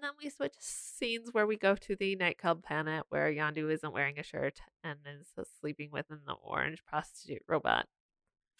[0.00, 3.92] and then we switch scenes where we go to the nightclub planet where Yondu isn't
[3.92, 5.28] wearing a shirt and is
[5.60, 7.86] sleeping with an orange prostitute robot.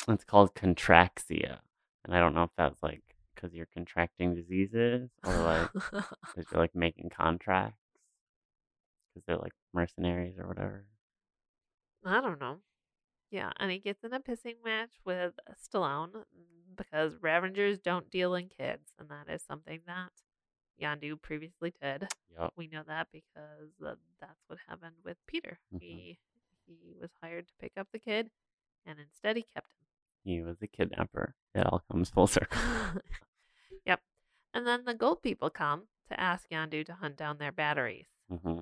[0.06, 1.60] It's called contraxia,
[2.04, 3.02] and I don't know if that's like
[3.34, 7.78] because you're contracting diseases or like because you're like making contracts
[9.14, 10.84] because they're like mercenaries or whatever.
[12.04, 12.58] I don't know.
[13.30, 16.24] Yeah, and he gets in a pissing match with Stallone
[16.76, 20.10] because Ravagers don't deal in kids, and that is something that
[20.80, 22.08] Yondu previously did.
[22.38, 22.52] Yep.
[22.56, 25.58] We know that because uh, that's what happened with Peter.
[25.74, 25.80] Mhm.
[25.80, 26.18] He
[26.66, 28.30] he was hired to pick up the kid,
[28.86, 29.86] and instead he kept him.
[30.24, 31.34] He was a kidnapper.
[31.54, 32.60] It all comes full circle.
[33.86, 34.00] yep.
[34.54, 38.60] And then the gold people come to ask Yondu to hunt down their batteries, hmm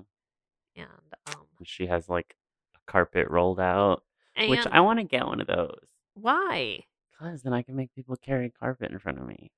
[0.75, 0.87] and
[1.27, 2.35] um, She has like
[2.75, 4.03] a carpet rolled out,
[4.47, 5.87] which I want to get one of those.
[6.13, 6.85] why?
[7.11, 9.51] Because then I can make people carry carpet in front of me.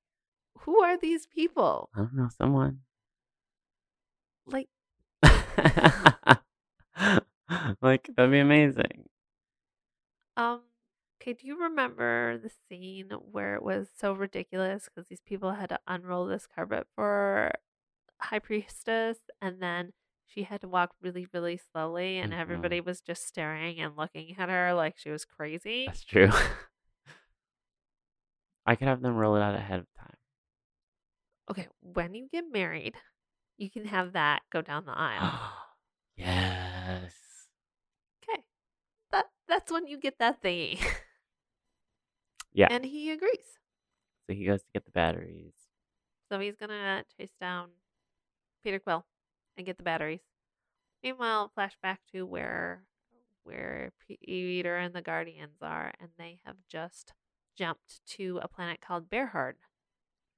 [0.60, 1.90] Who are these people?
[1.96, 2.82] I don't know, someone.
[4.46, 4.68] Like
[7.82, 9.06] like, that'd be amazing.
[10.38, 10.62] Um,
[11.22, 15.70] okay, do you remember the scene where it was so ridiculous because these people had
[15.70, 17.52] to unroll this carpet for
[18.22, 19.94] High Priestess and then
[20.26, 22.40] she had to walk really, really slowly and Mhm.
[22.40, 25.86] everybody was just staring and looking at her like she was crazy?
[25.88, 26.30] That's true.
[28.66, 30.16] I could have them roll it out ahead of time.
[31.52, 32.96] Okay, when you get married,
[33.58, 35.52] you can have that go down the aisle.
[36.16, 37.14] yes.
[38.24, 38.42] Okay.
[39.12, 40.80] That that's when you get that thingy.
[42.54, 42.68] Yeah.
[42.70, 43.60] And he agrees.
[44.28, 45.54] So he goes to get the batteries.
[46.30, 47.70] So he's gonna chase down
[48.62, 49.06] Peter Quill
[49.56, 50.20] and get the batteries.
[51.02, 52.84] Meanwhile, flashback to where
[53.44, 57.14] where Peter and the Guardians are, and they have just
[57.58, 59.56] jumped to a planet called Berhert,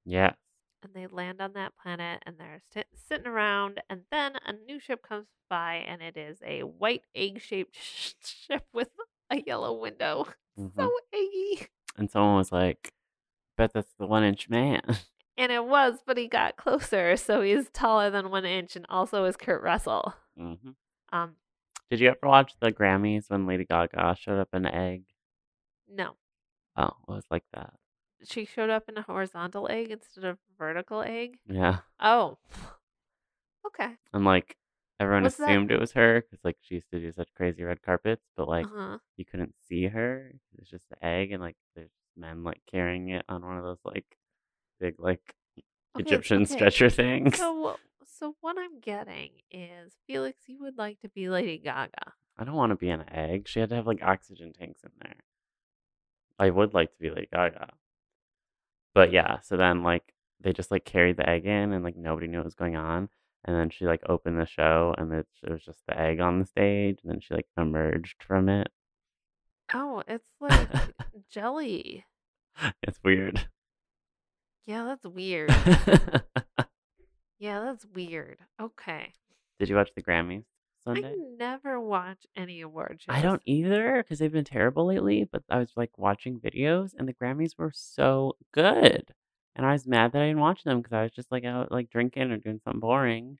[0.06, 0.36] Yes.
[0.84, 4.80] And they land on that planet, and they're sit- sitting around, and then a new
[4.80, 7.76] ship comes by, and it is a white egg-shaped
[8.24, 8.90] ship with
[9.30, 10.28] a yellow window.
[10.60, 10.72] Mhm.
[10.78, 11.68] So eggy.
[11.98, 12.94] And someone was like,
[13.58, 14.82] bet that's the one inch man.
[15.36, 19.26] And it was, but he got closer, so he's taller than one inch, and also
[19.26, 20.14] is Kurt Russell.
[20.38, 20.54] hmm
[21.12, 21.38] Um,
[21.90, 25.04] Did you ever watch the Grammys when Lady Gaga showed up in an egg?
[25.92, 26.18] no,
[26.76, 27.74] Oh, it was like that.
[28.26, 31.40] She showed up in a horizontal egg instead of vertical egg.
[31.48, 31.80] Yeah.
[32.00, 32.38] Oh,
[33.68, 33.96] okay.
[34.14, 34.58] And like,
[35.00, 37.64] everyone Was that- assumed it was her because like she used to do such crazy
[37.64, 38.98] red carpets, but like, uh-huh.
[39.18, 40.32] you couldn't see her.
[40.58, 43.80] It's just the egg, and like, there's men like carrying it on one of those
[43.84, 44.06] like
[44.80, 45.36] big like
[45.96, 46.54] Okay, Egyptian okay.
[46.54, 47.38] stretcher things.
[47.38, 52.14] So, so what I'm getting is Felix, you would like to be Lady Gaga.
[52.38, 53.48] I don't want to be an egg.
[53.48, 55.16] She had to have like oxygen tanks in there.
[56.40, 57.70] I would like to be Lady Gaga.
[58.94, 62.28] But yeah, so then like they just like carried the egg in and like nobody
[62.28, 63.10] knew what was going on.
[63.46, 66.40] And then she like opened the show and it, it was just the egg on
[66.40, 67.00] the stage.
[67.04, 68.70] And then she like emerged from it.
[69.74, 70.70] Oh, it's like
[71.30, 72.06] jelly.
[72.82, 73.48] it's weird.
[74.66, 75.54] Yeah, that's weird.
[77.44, 78.38] Yeah, that's weird.
[78.62, 79.12] Okay.
[79.60, 80.46] Did you watch the Grammys
[80.86, 83.16] I never watch any award shows.
[83.16, 85.24] I don't either because they've been terrible lately.
[85.24, 89.14] But I was like watching videos and the Grammys were so good,
[89.56, 91.72] and I was mad that I didn't watch them because I was just like out
[91.72, 93.38] like drinking or doing something boring,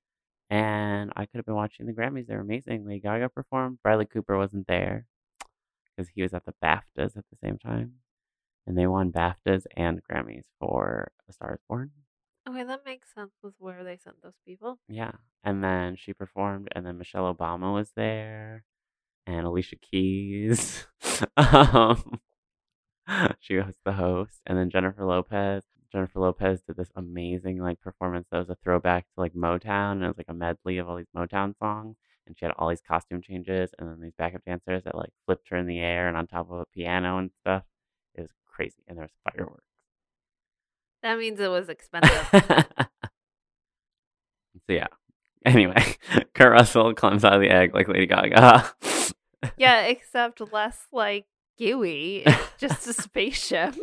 [0.50, 2.28] and I could have been watching the Grammys.
[2.28, 2.86] They're amazing.
[2.86, 3.80] Lady Gaga performed.
[3.84, 5.06] Bradley Cooper wasn't there
[5.96, 7.96] because he was at the BAFTAs at the same time,
[8.66, 11.92] and they won BAFTAs and Grammys for A Star Is Born.
[12.48, 14.80] Okay, that makes sense with where they sent those people.
[14.90, 15.14] Yeah.
[15.44, 18.66] And then she performed, and then Michelle Obama was there,
[19.26, 20.86] and Alicia Keys.
[21.38, 22.20] um,
[23.40, 25.64] she was the host, and then Jennifer Lopez.
[25.92, 30.04] Jennifer Lopez did this amazing like performance that was a throwback to like Motown, and
[30.04, 31.96] it was like a medley of all these Motown songs.
[32.26, 35.50] And she had all these costume changes, and then these backup dancers that like flipped
[35.50, 37.64] her in the air and on top of a piano and stuff.
[38.16, 39.73] It was crazy, and there was fireworks.
[41.04, 42.28] That means it was expensive.
[42.32, 42.74] so
[44.70, 44.88] yeah,
[45.46, 45.98] Anyway,
[46.34, 48.74] Kurt Russell climbs out of the egg like Lady Gaga.
[49.58, 51.26] Yeah, except less like
[51.58, 52.26] gooey.
[52.58, 53.76] Just a spaceship.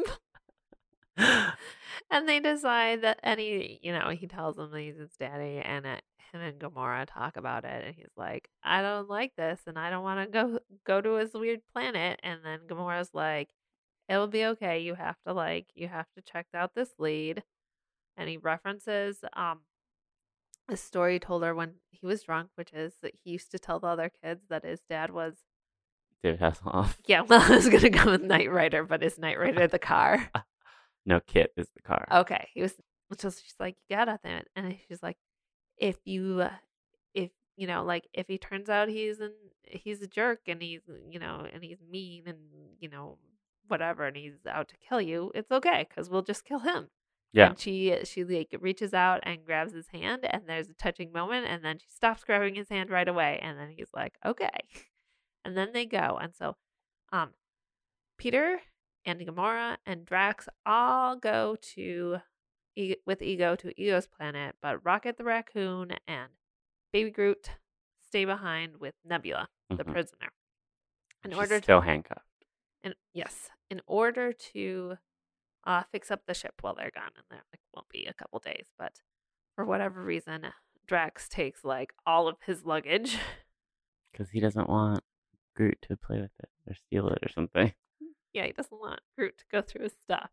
[2.12, 5.86] And they decide that any, you know, he tells them that he's his daddy, and
[5.86, 6.02] it,
[6.32, 9.90] him and Gamora talk about it, and he's like, "I don't like this, and I
[9.90, 13.50] don't want to go go to his weird planet." And then Gamora's like,
[14.10, 14.80] "It'll be okay.
[14.80, 17.42] You have to like, you have to check out this lead."
[18.16, 19.60] And he references um
[20.68, 23.58] a story he told her when he was drunk, which is that he used to
[23.58, 25.36] tell the other kids that his dad was,
[26.22, 26.96] David Hasselhoff.
[27.06, 30.30] yeah, well, I was gonna go with Knight Rider, but is Knight Rider the car?
[31.06, 32.06] No, KITT is the car.
[32.12, 32.48] Okay.
[32.52, 32.74] He was
[33.16, 35.16] so she's like, You gotta think and she's like,
[35.78, 36.50] if you uh,
[37.14, 39.32] if you know, like if he turns out he's an
[39.64, 42.38] he's a jerk and he's you know, and he's mean and
[42.80, 43.16] you know,
[43.70, 46.88] whatever and he's out to kill you, it's okay because we'll just kill him.
[47.32, 47.50] Yeah.
[47.50, 51.46] And she she like reaches out and grabs his hand and there's a touching moment
[51.46, 54.48] and then she stops grabbing his hand right away and then he's like, Okay.
[55.44, 56.18] And then they go.
[56.20, 56.56] And so
[57.12, 57.30] um
[58.18, 58.60] Peter
[59.06, 62.18] and Gamora and Drax all go to
[62.76, 66.28] E- with Ego to Ego's planet, but Rocket the raccoon and
[66.92, 67.50] Baby Groot
[68.06, 69.92] stay behind with Nebula, the Mhm.
[69.92, 70.28] prisoner.
[71.24, 72.26] In She's order to still handcuffed.
[72.84, 74.96] in, yes, in order to
[75.64, 78.38] uh, fix up the ship while they're gone, and that like, won't be a couple
[78.40, 78.66] days.
[78.78, 79.00] But
[79.54, 80.46] for whatever reason,
[80.86, 83.16] Drax takes like all of his luggage.
[84.12, 85.04] Because he doesn't want
[85.54, 87.72] Groot to play with it or steal it or something.
[88.32, 90.30] yeah, he doesn't want Groot to go through his stuff,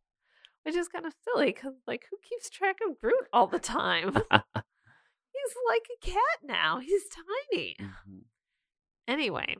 [0.63, 4.13] which is kind of silly because like who keeps track of Groot all the time?
[4.33, 6.79] He's like a cat now.
[6.79, 7.03] He's
[7.51, 7.75] tiny.
[7.79, 8.21] Mhm.
[9.07, 9.57] Anyway.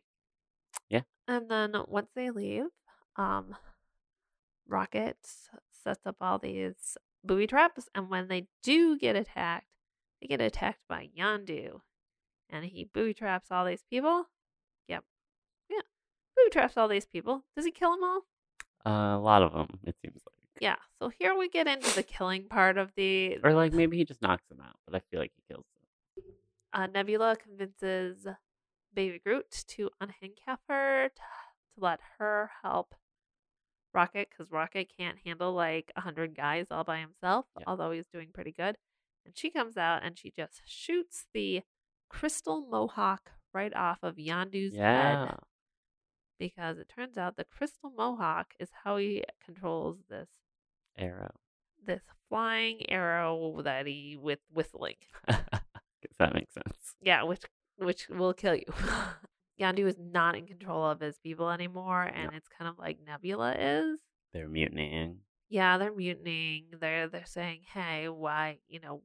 [0.90, 1.02] Yeah.
[1.28, 2.66] And then once they leave,
[3.18, 3.56] um,
[4.68, 5.18] Rocket
[5.72, 9.68] sets up all these booby traps, and when they do get attacked,
[10.22, 11.82] they get attacked by Yondu,
[12.50, 14.26] and he booby traps all these people.
[14.88, 15.04] Yep.
[15.70, 15.82] Yeah.
[16.36, 17.44] Booby traps all these people.
[17.56, 18.22] Does he kill them all?
[18.86, 20.34] Uh, a lot of them, it seems like.
[20.62, 20.78] Yeah.
[21.00, 24.22] So here we get into the killing part of the Or like maybe he just
[24.22, 25.66] knocks them out, but I feel like he kills
[26.16, 26.24] them.
[26.74, 28.26] uh, Nebula convinces
[28.94, 32.96] Baby Groot to unhandcuff her to, to let her help
[33.94, 37.64] Rocket because Rocket can't handle like a hundred guys all by himself, Yeah.
[37.68, 38.78] although he's doing pretty good.
[39.26, 41.64] And she comes out and she just shoots the
[42.10, 45.26] crystal mohawk right off of Yondu's Yeah.
[45.28, 45.36] head
[46.40, 50.30] because it turns out the crystal mohawk is how he controls this
[50.98, 51.36] Arrow.
[51.84, 54.98] this flying arrow that he with whistling.
[55.28, 56.96] Guess that makes sense.
[57.02, 57.44] Yeah, which
[57.78, 58.66] which will kill you.
[59.60, 63.56] Yondu is not in control of his people anymore, and it's kind of like Nebula
[63.58, 64.00] is.
[64.34, 65.20] They're mutinying.
[65.50, 66.66] Yeah, they're mutinying.
[66.80, 68.60] They're they're saying, "Hey, why?
[68.68, 69.02] You know,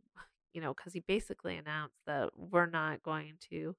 [0.52, 3.76] you know," because he basically announced that we're not going to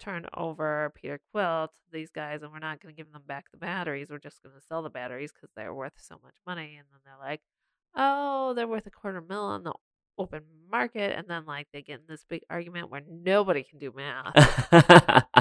[0.00, 3.46] turn over Peter Quill to these guys, and we're not going to give them back
[3.50, 4.10] the batteries.
[4.10, 6.76] We're just going to sell the batteries because they're worth so much money.
[6.76, 7.42] And then they're like,
[7.94, 9.74] "Oh, they're worth a quarter mil on the
[10.18, 13.92] open market," and then like they get in this big argument where nobody can do
[13.94, 14.34] math.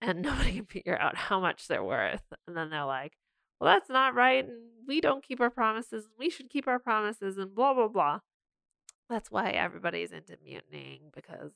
[0.00, 2.22] and nobody can figure out how much they're worth.
[2.46, 3.14] And then they're like,
[3.60, 4.44] well, that's not right.
[4.44, 6.08] And we don't keep our promises.
[6.18, 8.20] We should keep our promises and blah, blah, blah.
[9.08, 11.52] That's why everybody's into mutinying because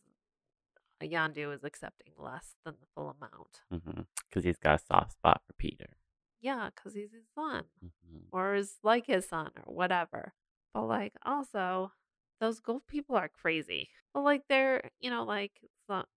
[1.03, 3.61] Yondu is accepting less than the full amount.
[3.71, 4.41] Because Mm-hmm.
[4.49, 5.97] he's got a soft spot for Peter.
[6.41, 8.23] Yeah, because he's his son Mhm.
[8.33, 10.33] or is like his son or whatever.
[10.75, 11.93] But like, also,
[12.41, 13.91] those gold people are crazy.
[14.15, 15.53] But like, they're, you know, like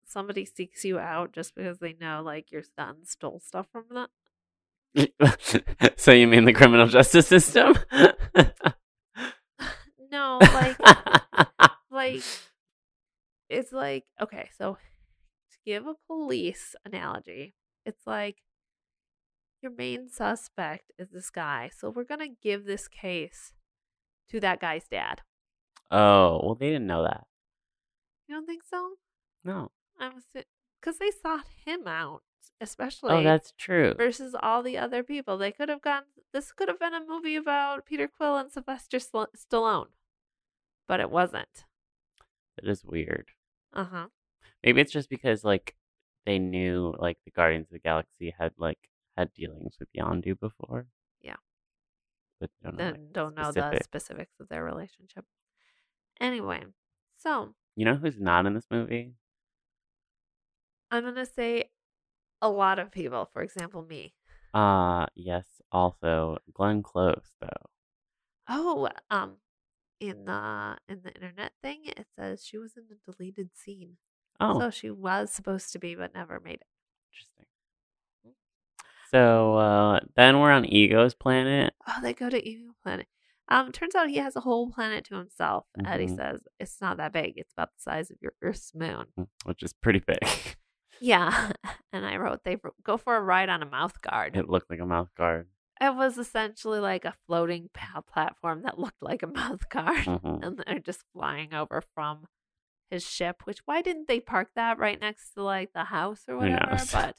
[0.06, 4.08] somebody seeks you out just because they know like your son stole stuff from them.
[5.96, 7.76] so you mean the criminal justice system?
[10.14, 10.78] No, like
[11.90, 12.22] like
[13.50, 18.44] it's like okay, so to give a police analogy, it's like
[19.64, 21.72] your main suspect is this guy.
[21.76, 23.54] So we're going to give this case
[24.30, 25.22] to that guy's dad.
[25.92, 27.26] oh, well, they didn't know that.
[28.28, 28.94] You don't think so?
[29.44, 29.72] No.
[30.00, 30.14] I'm
[30.82, 32.24] cuz they sought him out,
[32.60, 33.94] especially Oh, that's true.
[33.96, 35.38] versus all the other people.
[35.38, 38.98] They could have gone this could have been a movie about Peter Quill and Sylvester
[38.98, 39.90] Stallone.
[40.88, 41.66] But it wasn't.
[42.56, 43.30] That is weird.
[43.74, 44.08] Uh-huh.
[44.64, 45.76] Maybe it's just because like
[46.26, 50.88] they knew like the Guardians of the Galaxy had like had dealings with Yondu before.
[52.44, 55.24] But don't know, then like, don't know the specifics of their relationship.
[56.20, 56.64] Anyway,
[57.18, 59.14] so You know who's not in this movie?
[60.92, 61.72] I'm gonna say
[62.42, 63.30] a lot of people.
[63.32, 64.14] For example, me.
[64.54, 67.48] Uh yes, also Glenn Close though.
[68.50, 69.38] Oh, um,
[70.02, 73.98] in the in the internet thing, it says she was in the deleted scene.
[74.40, 76.68] Oh, So she was supposed to be, but never made it.
[79.14, 81.74] So uh, then we're on Ego's planet.
[81.88, 83.08] Oh, they go to Ego Planet.
[83.50, 85.66] Um, turns out he has a whole planet to himself.
[85.86, 86.16] Eddie Mhm.
[86.16, 87.34] says it's not that big.
[87.38, 89.06] It's about the size of your Earth's moon.
[89.20, 90.18] mm, which is pretty big.
[91.02, 91.52] Yeah,
[91.92, 94.38] and I wrote they go for a ride on a mouth guard.
[94.38, 95.48] it looked like a mouth guard.
[95.82, 100.46] It was essentially like a floating platform that looked like a mouth guard, Mhm.
[100.46, 102.28] and they're just flying over from
[102.90, 103.42] his ship.
[103.46, 106.78] Which why didn't they park that right next to like the house or whatever?
[106.94, 107.16] But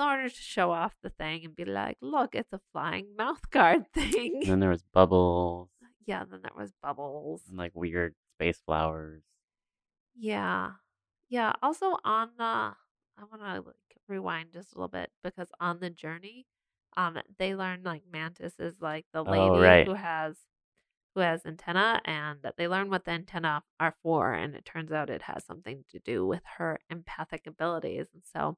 [0.00, 3.84] order to show off the thing and be like, look, it's a flying mouth guard
[3.94, 4.40] thing.
[4.42, 5.68] And then there was bubbles
[6.06, 7.42] yeah, then there was bubbles.
[7.48, 9.22] and like weird space flowers.
[10.16, 10.72] Yeah.
[11.28, 11.52] Yeah.
[11.62, 12.74] Also on the I
[13.30, 13.74] wanna like
[14.08, 16.46] rewind just a little bit because on the journey,
[16.96, 19.86] um, they learn like Mantis is like the lady Oh, right.
[19.86, 20.36] who has
[21.14, 25.10] who has antenna and they learn what the antenna are for and it turns out
[25.10, 28.56] it has something to do with her empathic abilities and so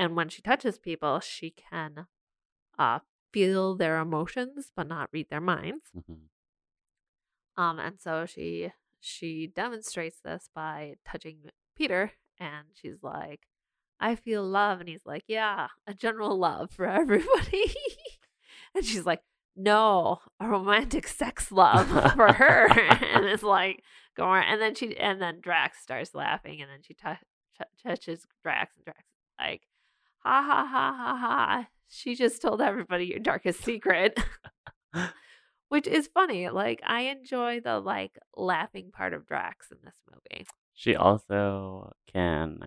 [0.00, 2.06] and when she touches people she can
[2.78, 2.98] uh
[3.32, 6.22] feel their emotions but not read their minds Mhm.
[7.56, 11.38] um, and so she she demonstrates this by touching
[11.76, 13.46] Peter, and she's like,
[13.98, 17.74] "I feel love," and he's like, "Yeah, a general love for everybody."
[18.74, 19.22] and she's like,
[19.56, 22.66] "No, a romantic sex love for her,"
[23.14, 23.82] and it's like
[24.16, 24.42] going.
[24.44, 27.14] And then she and then Drax starts laughing, and then she tou-
[27.58, 29.62] tou- touches Drax, and Drax is like,
[30.24, 34.18] "Ha ha ha ha ha." She just told everybody your darkest secret
[35.68, 36.48] which is funny.
[36.48, 40.46] Like I enjoy the like laughing part of Drax in this movie.
[40.74, 42.60] She also can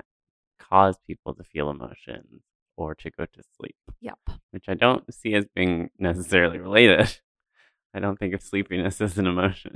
[0.60, 2.44] cause people to feel emotions
[2.78, 4.20] or to go to sleep, Yep.
[4.52, 7.18] which I don't see as being necessarily related.
[7.94, 9.76] I don't think of sleepiness as an emotion.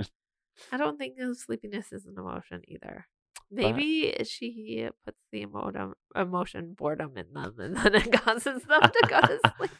[0.72, 3.06] I don't think of sleepiness as an emotion either.
[3.50, 9.06] Maybe she puts the emotion, emotion boredom in them and then it causes them to
[9.08, 9.70] go to sleep.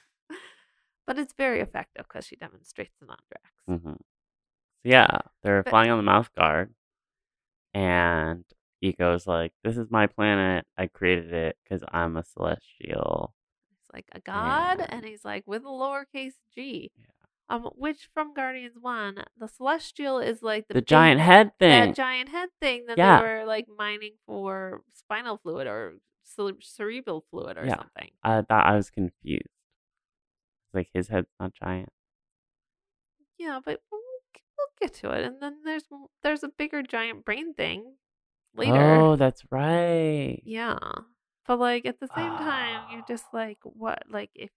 [1.06, 3.82] But it's very effective because she demonstrates it on Drax.
[3.84, 3.92] hmm
[4.84, 6.74] Yeah, they're But- flying on the mouth guard,
[7.74, 8.44] and
[8.80, 10.66] Ego's like, "This is my planet.
[10.76, 13.34] I created it because I'm a celestial."
[13.72, 14.86] It's like a god, Yeah.
[14.90, 16.90] and he's like with a lowercase g.
[16.96, 17.04] Yeah.
[17.50, 21.70] Um, which from Guardians One, the Celestial is like the, The, big- giant head thing.
[21.88, 23.20] that giant head thing that Yeah.
[23.22, 25.94] they were like mining for spinal fluid or
[26.24, 27.76] cere- cerebral fluid or Yeah.
[27.76, 28.10] something.
[28.22, 29.48] I thought I was confused.
[30.74, 31.88] Like his head's not giant.
[33.38, 34.00] Yeah, but we'll,
[34.58, 35.24] we'll get to it.
[35.24, 35.84] And then there's
[36.22, 37.94] there's a bigger giant brain thing
[38.54, 38.74] later.
[38.96, 40.42] Oh, that's right.
[40.44, 40.78] Yeah.
[41.46, 44.02] But like at the same time, you're just like, what?
[44.10, 44.50] Like, if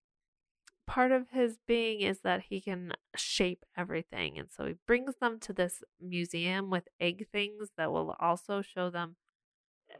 [0.92, 4.38] part of his being is that he can shape everything.
[4.38, 8.90] And so he brings them to this museum with egg things that will also show
[8.90, 9.16] them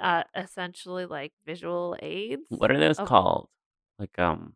[0.02, 2.44] uh, essentially like visual aids.
[2.50, 3.48] What are those of- called?
[3.98, 4.56] Like um,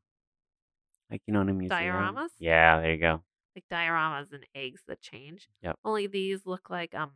[1.09, 1.79] like you know in a museum.
[1.79, 2.29] Dioramas?
[2.37, 3.21] Yeah, there you go.
[3.55, 5.47] Like dioramas and eggs that change.
[5.61, 5.77] Yep.
[5.85, 7.11] Only these look like, um,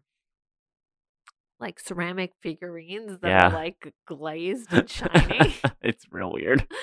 [1.59, 3.47] like ceramic figurines that Yeah.
[3.49, 5.55] are like glazed and shiny.
[5.81, 6.65] it's real weird.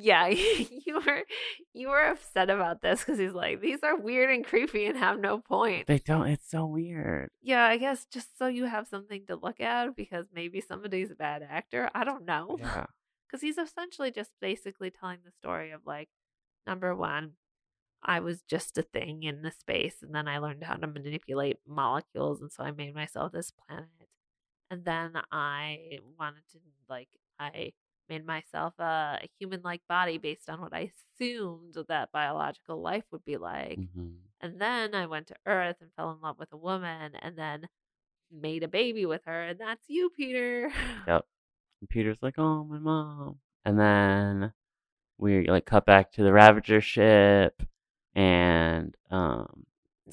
[0.00, 1.24] Yeah, you were
[1.72, 5.18] you were upset about this because he's like, these are weird and creepy and have
[5.18, 5.88] no point.
[5.88, 6.28] They don't.
[6.28, 7.30] It's so weird.
[7.42, 11.16] Yeah, I guess just so you have something to look at because maybe somebody's a
[11.16, 11.90] bad actor.
[11.96, 12.58] I don't know.
[12.60, 12.86] Yeah.
[13.26, 16.08] Because he's essentially just basically telling the story of like,
[16.64, 17.32] number one,
[18.00, 21.56] I was just a thing in the space, and then I learned how to manipulate
[21.66, 23.88] molecules, and so I made myself this planet.
[24.70, 26.58] And then I wanted to
[26.88, 27.08] like
[27.38, 27.72] I
[28.08, 30.90] made myself a human like body based on what I
[31.20, 33.80] assumed that biological life would be like.
[33.94, 34.08] hmm
[34.40, 37.68] And then I went to Earth and fell in love with a woman and then
[38.30, 39.44] made a baby with her.
[39.44, 40.70] And that's you, Peter.
[41.06, 41.26] Yep.
[41.80, 44.52] And Peter's like, "Oh, my mom," and then
[45.18, 47.62] we like cut back to the Ravager ship,
[48.14, 49.66] and um,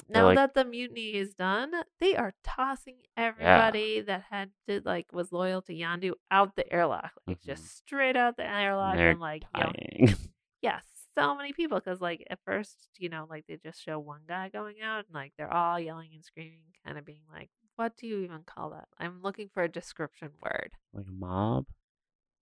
[0.08, 5.12] now like- that the mutiny is done, they are tossing everybody that had to, like,
[5.12, 7.12] was loyal to Yondu out the airlock.
[7.26, 7.44] Like, Mhm.
[7.46, 8.96] just straight out the airlock.
[8.96, 10.08] they're And, like, know, dying.
[10.62, 10.80] yeah,
[11.14, 11.78] so many people.
[11.78, 15.14] Because, like, at first, you know, like, they just show one guy going out and,
[15.14, 18.70] like, they're all yelling and screaming, kind of being like, what do you even call
[18.70, 18.88] that?
[18.98, 20.72] I'm looking for a description word.
[20.94, 21.66] like a mob.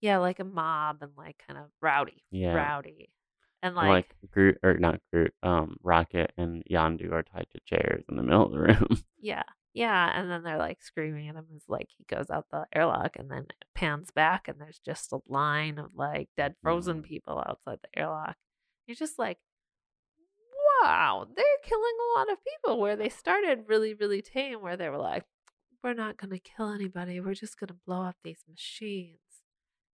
[0.01, 2.23] Yeah, like a mob and like kind of rowdy.
[2.31, 2.53] Yeah.
[2.53, 3.11] Rowdy.
[3.65, 8.03] And like, like Groot or not Groot, um, Rocket and Yondu are tied to chairs
[8.09, 9.03] in the middle of the room.
[9.19, 9.43] yeah.
[9.73, 10.11] Yeah.
[10.13, 13.29] And then they're like screaming at him as like he goes out the airlock and
[13.29, 17.05] then it pans back and there's just a line of like dead frozen Mhm.
[17.05, 18.35] people outside the airlock.
[18.87, 19.39] You're just like,
[20.83, 21.83] wow, they're killing
[22.15, 22.79] a lot of people.
[22.79, 25.23] Where they started really, really tame, where they were like,
[25.83, 27.19] we're not going to kill anybody.
[27.19, 29.19] We're just going to blow up these machines.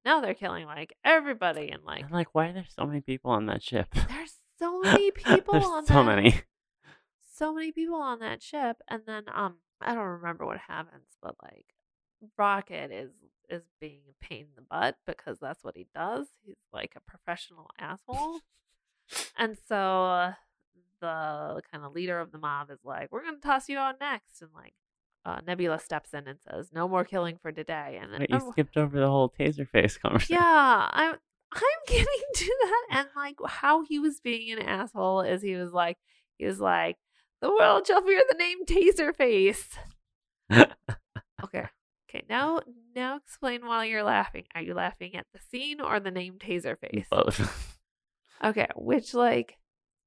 [0.05, 3.31] Now they're killing like everybody and like I'm like, why are there so many people
[3.31, 3.87] on that ship?
[3.93, 6.41] there's so many people There's on so that many.
[7.35, 11.35] so many people on that ship and then um I don't remember what happens, but
[11.43, 11.65] like
[12.37, 13.11] Rocket is
[13.49, 16.27] is being a pain in the butt because that's what he does.
[16.45, 18.39] He's like a professional asshole.
[19.37, 19.75] and so
[20.05, 20.33] uh,
[21.01, 24.41] the kind of leader of the mob is like, "We're gonna toss you out next,"
[24.41, 24.75] and like
[25.25, 28.35] uh, Nebula steps in and says, "No more killing for today." And then Wait, you
[28.37, 30.35] everyone- skipped over the whole taser face conversation.
[30.41, 31.15] yeah, I'm
[31.53, 32.05] I'm getting
[32.35, 35.97] to that, and like how he was being an asshole is he was like
[36.37, 36.97] he was like
[37.41, 39.65] the world shall fear the name Taserface.
[41.43, 41.65] Okay,
[42.09, 42.23] okay.
[42.29, 42.61] Now
[42.95, 44.43] now explain why you're laughing.
[44.53, 47.09] Are you laughing at the scene or the name Taserface?
[47.09, 47.77] Both.
[48.43, 49.57] Okay, which like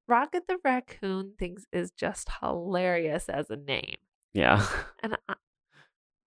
[0.06, 3.96] Rocket the Raccoon thinks is just hilarious as a name,
[4.34, 4.66] yeah.
[5.02, 5.34] and I,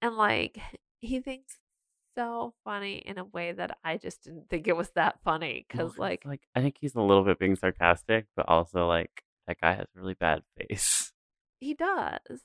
[0.01, 0.57] and like
[0.99, 1.57] he thinks
[2.15, 5.91] so funny in a way that I just didn't think it was that funny because
[5.91, 9.61] 'cause, like like I think he's a little bit being sarcastic, but also like that
[9.61, 11.11] guy has a really bad face.
[11.59, 12.41] he does,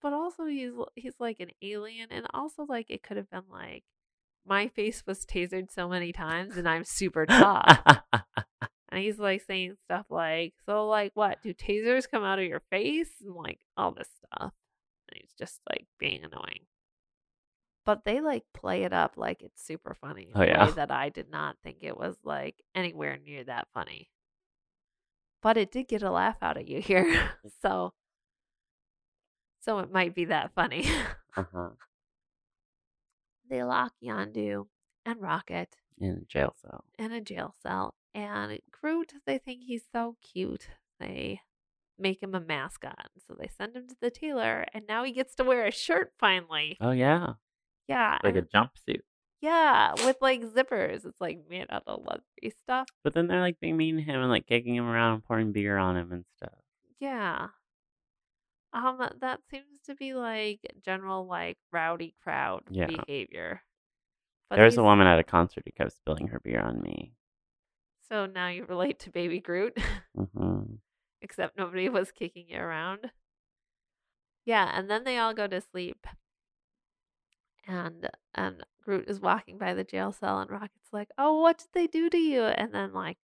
[0.00, 3.82] but also he's he's like an alien, and also like it could have been like
[4.46, 8.04] my face was tasered so many times and I'm super tough.
[8.88, 11.42] And he's like saying stuff like, So, like, what?
[11.42, 13.10] Do tasers come out of your face?
[13.20, 14.52] And like all this stuff.
[15.20, 16.66] He's just like being annoying.
[17.84, 20.32] But they like play it up like it's super funny.
[20.34, 20.66] Oh, yeah.
[20.66, 24.10] way that I did not think it was like anywhere near that funny.
[25.42, 27.30] But it did get a laugh out of you here.
[27.62, 27.92] so,
[29.60, 30.88] so it might be that funny.
[31.36, 31.70] uh-huh.
[33.48, 34.66] they lock Yondu
[35.04, 36.84] and Rocket In a jail cell.
[36.98, 37.94] in a jail cell.
[38.14, 40.68] And Groot, they think he's so cute.
[40.98, 41.40] They
[41.98, 43.08] make him a mascot.
[43.26, 46.12] So they send him to the tailor, and now he gets to wear a shirt
[46.18, 46.76] finally.
[46.80, 47.34] Oh yeah.
[47.88, 48.18] Yeah.
[48.24, 49.00] Like a jumpsuit.
[49.40, 51.04] yeah, with like zippers.
[51.06, 52.88] It's like made out of leathery stuff.
[53.04, 55.52] But then they're like being mean to him and like kicking him around, and pouring
[55.52, 56.58] beer on him and stuff.
[57.00, 57.48] Yeah.
[58.72, 62.86] Um, that seems to be like general like rowdy crowd Yeah.
[62.86, 63.62] behavior.
[64.50, 67.12] But there was a woman at a concert who kept spilling her beer on me.
[68.08, 69.76] So now you relate to Baby Groot.
[70.34, 70.60] hmm
[71.26, 73.10] except nobody was kicking you around.
[74.44, 76.06] Yeah, and then they all go to sleep.
[77.66, 81.72] And and Groot is walking by the jail cell and Rocket's like, "Oh, what did
[81.72, 83.18] they do to you?" And then like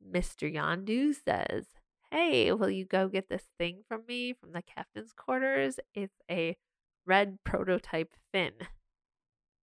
[0.00, 0.48] Mr.
[0.48, 1.66] Yondu says,
[2.12, 5.80] "Hey, will you go get this thing from me from the captain's quarters?
[5.94, 6.56] It's a
[7.04, 8.54] red prototype fin."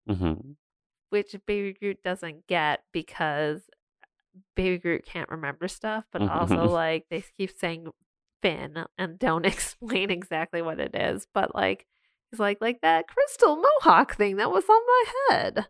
[0.06, 0.56] hmm
[1.10, 3.70] which Baby Groot doesn't get because
[4.54, 6.70] Baby Groot can't remember stuff, but also Mhm.
[6.70, 7.88] like they keep saying
[8.42, 11.26] Finn and don't explain exactly what it is.
[11.32, 11.86] But like
[12.30, 15.66] he's like like that crystal mohawk thing that was on my head.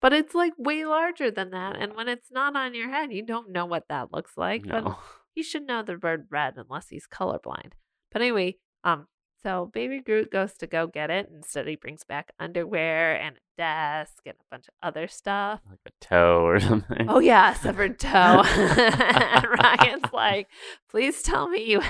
[0.00, 1.76] But it's like way larger than that.
[1.76, 4.66] And when it's not on your head, you don't know what that looks like.
[4.66, 4.98] But No.
[5.34, 7.72] he should know the word red unless he's colorblind.
[8.12, 9.08] But anyway, um,
[9.42, 11.28] so Baby Groot goes to go get it.
[11.28, 15.60] And instead, he brings back underwear and a desk and a bunch of other stuff.
[15.68, 17.06] Like a toe or something.
[17.08, 18.42] Oh yeah, a severed toe.
[18.44, 20.48] and Ryan's like,
[20.90, 21.82] "Please tell me you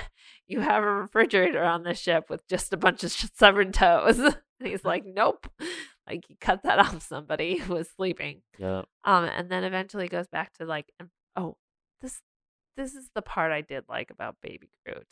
[0.46, 4.36] you have a refrigerator on this ship with just a bunch of severed toes." And
[4.68, 5.46] he's like, "Nope."
[6.09, 8.40] Like he cut that off somebody who was sleeping.
[8.59, 8.86] Yep.
[9.05, 10.90] Um, and then eventually goes back to like,
[11.36, 11.57] oh,
[12.01, 12.22] this
[12.76, 15.07] this is the part I did like about Baby Groot.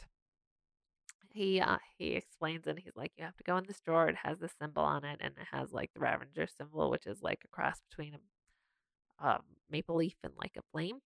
[1.37, 4.09] He uh he explains and He's like, you have to go in this drawer.
[4.09, 7.23] It has this symbol on it, and it has like the Ravager symbol, which is
[7.23, 11.01] like a cross between a um, maple leaf and like a flame.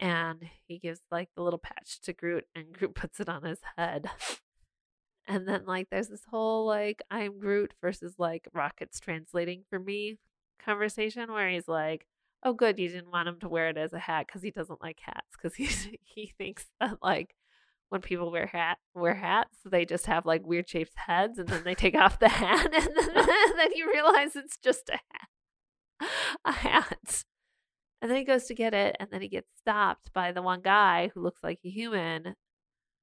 [0.00, 3.60] And he gives like the little patch to Groot, and Groot puts it on his
[3.76, 4.08] head.
[5.28, 10.18] And then like there's this whole like I'm Groot versus like Rocket's translating for me
[10.64, 12.06] conversation where he's like,
[12.42, 14.82] "Oh, good, you didn't want him to wear it as a hat because he doesn't
[14.82, 17.34] like hats because he he thinks that like
[17.92, 21.62] when people wear hat wear hats they just have like weird shaped heads and then
[21.62, 23.28] they take off the hat and then, and
[23.58, 26.08] then you realize it's just a hat,
[26.44, 27.24] a hat."
[28.00, 30.60] And then he goes to get it, and then he gets stopped by the one
[30.60, 32.34] guy who looks like a human,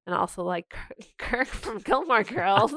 [0.06, 0.76] and also like
[1.18, 2.74] Kirk- from Gilmore Girls.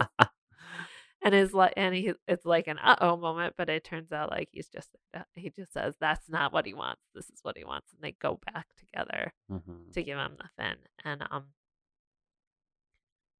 [1.24, 4.48] And is like and he it's like an uh-oh moment but it turns out like
[4.50, 7.00] he's just uh, he just says that's not what he wants.
[7.14, 10.48] This is what he wants and they go back together hmm to give him the
[10.56, 11.44] fin and um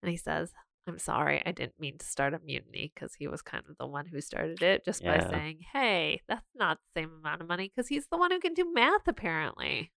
[0.03, 0.53] and he says
[0.87, 3.87] i'm sorry i didn't mean to start a mutiny because he was kind of the
[3.87, 5.31] one who started it just by Yeah.
[5.31, 8.55] saying hey that's not the same amount of money because he's the one who can
[8.55, 9.93] do math apparently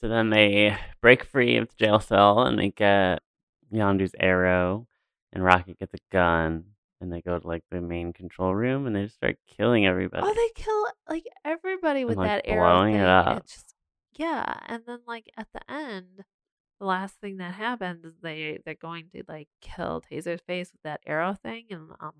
[0.00, 3.20] So then they break free of the jail cell and they get
[3.72, 4.86] Yondu's arrow,
[5.32, 6.64] and Rocket gets a gun,
[7.00, 9.90] and they go to like the main control room and they just start killing oh,
[9.90, 10.22] everybody.
[10.24, 13.06] Oh, they kill like everybody with like, that arrow blowing it thing.
[13.06, 13.38] up.
[13.38, 13.74] It's just
[14.16, 16.24] yeah, and then like at the end,
[16.84, 20.82] the last thing that happens is they they're going to like kill Taser's face with
[20.82, 22.12] that arrow thing, and um,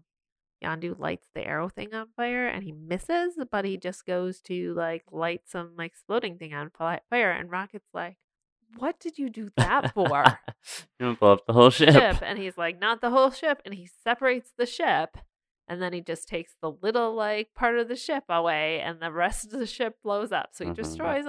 [0.65, 4.73] Yondu lights the arrow thing on fire, and he misses, but he just goes to
[4.75, 8.17] like light some like exploding thing on fire, and Rocket's like,
[8.79, 10.25] "What did you do that for?"
[10.99, 11.93] you blow up the whole ship.
[11.93, 15.19] ship and he's like not the whole ship and he separates the ship
[15.69, 19.13] and then he just takes the little like part of the ship away and the
[19.13, 20.75] rest of the ship blows up so he Mhm.
[20.77, 21.25] destroys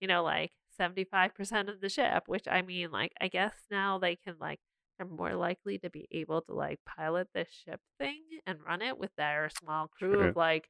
[0.00, 4.16] you know like 75% of the ship which i mean like i guess now they
[4.16, 4.60] can like
[4.98, 8.98] they're more likely to be able to like pilot this ship thing and run it
[8.98, 10.28] with their small crew True.
[10.28, 10.68] of like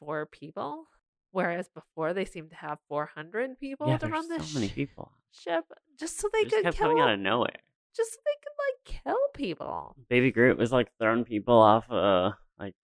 [0.00, 0.84] four people
[1.32, 4.74] whereas before they seemed to have 400 people yeah, to run this so many sh-
[4.74, 5.12] people.
[5.32, 5.64] ship
[5.98, 7.60] just so they They just could kept kill coming out of nowhere.
[7.96, 8.56] just so they could
[8.96, 9.96] like kill people.
[10.08, 12.74] Baby Groot was like throwing people off uh like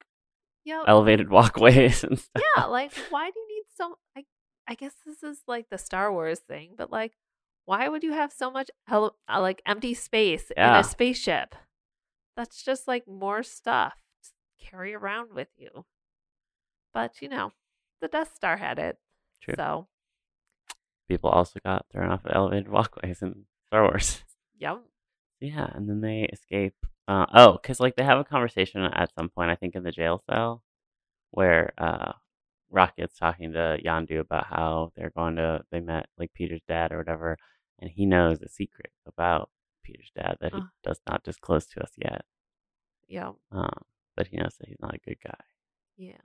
[0.64, 2.42] Yeah, elevated walkways and stuff.
[2.56, 2.64] yeah.
[2.64, 3.96] Like, why do you need so?
[4.16, 4.24] I
[4.72, 7.12] I guess this is like the Star Wars thing, but like,
[7.66, 11.54] why would you have so much uh, like empty space in a spaceship?
[12.38, 13.92] That's just like more stuff
[14.24, 14.30] to
[14.70, 15.84] carry around with you.
[16.94, 17.52] But you know,
[18.00, 18.96] the Death Star had it,
[19.42, 19.56] True.
[19.58, 19.88] so
[21.06, 24.24] People also got thrown off elevated walkways in Star Wars.
[24.58, 24.78] yeah.
[25.38, 26.76] Yeah, and then they escape.
[27.06, 29.92] Uh, oh, because like they have a conversation at some point, I think in the
[29.92, 30.62] jail cell,
[31.30, 32.12] where uh,
[32.72, 36.98] Rocket's talking to Yondu about how they're going to they met like Peter's dad or
[36.98, 37.36] whatever,
[37.78, 39.50] and he knows a secret about
[39.84, 40.68] Peter's dad that he Oh.
[40.82, 42.24] does not disclose to us yet.
[43.08, 43.32] Yeah.
[43.50, 43.82] Um,
[44.16, 45.40] but he knows that he's not a good guy.
[45.96, 46.22] Yeah.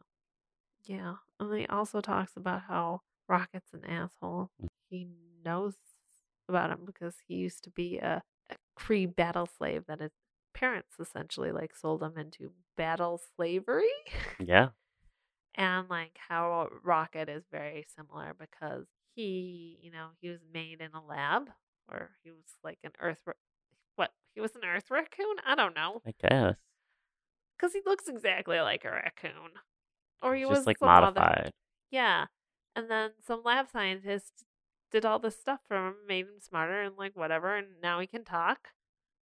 [0.83, 1.15] Yeah.
[1.39, 4.51] And he also talks about how Rocket's an asshole.
[4.63, 4.67] Mm.
[4.89, 5.07] He
[5.43, 5.73] knows
[6.47, 10.11] about him because he used to be a, a Kree battle slave that his
[10.53, 13.89] parents essentially like sold him into battle slavery.
[14.39, 14.69] Yeah,
[15.55, 16.36] and like how
[16.83, 21.49] Rocket is very similar because he, you know, he was made in a lab
[21.89, 23.21] or he was like an earth
[23.95, 24.11] what?
[24.35, 25.37] He was an earth raccoon?
[25.45, 26.01] I don't know.
[26.05, 26.55] I guess
[27.59, 29.51] Cuz he looks exactly like a raccoon.
[30.21, 31.53] Or he He's was like some other- modified.
[31.91, 32.25] yeah.
[32.75, 34.43] And then some lab scientists
[34.91, 38.07] did all this stuff for him, made him smarter and like whatever, and now he
[38.07, 38.69] can talk.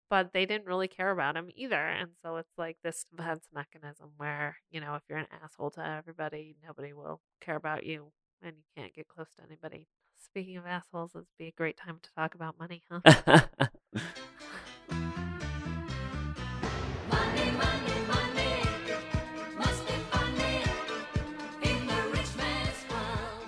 [0.10, 1.88] But they didn't really care about him either.
[1.88, 5.86] And so it's like this defense mechanism where, you know, if you're an asshole to
[5.86, 9.88] everybody, nobody will care about you and you can't get close to anybody.
[10.24, 13.00] Speaking of assholes, this would be a great time to talk about money, huh?
[17.10, 18.62] Money, money, money
[19.58, 20.64] must be funny
[21.64, 23.48] in the rich man's world.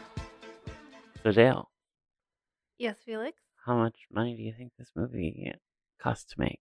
[1.24, 1.70] so Dale,
[2.78, 3.38] yes, Felix.
[3.66, 5.54] how much money do you think this movie
[5.98, 6.60] cost to make?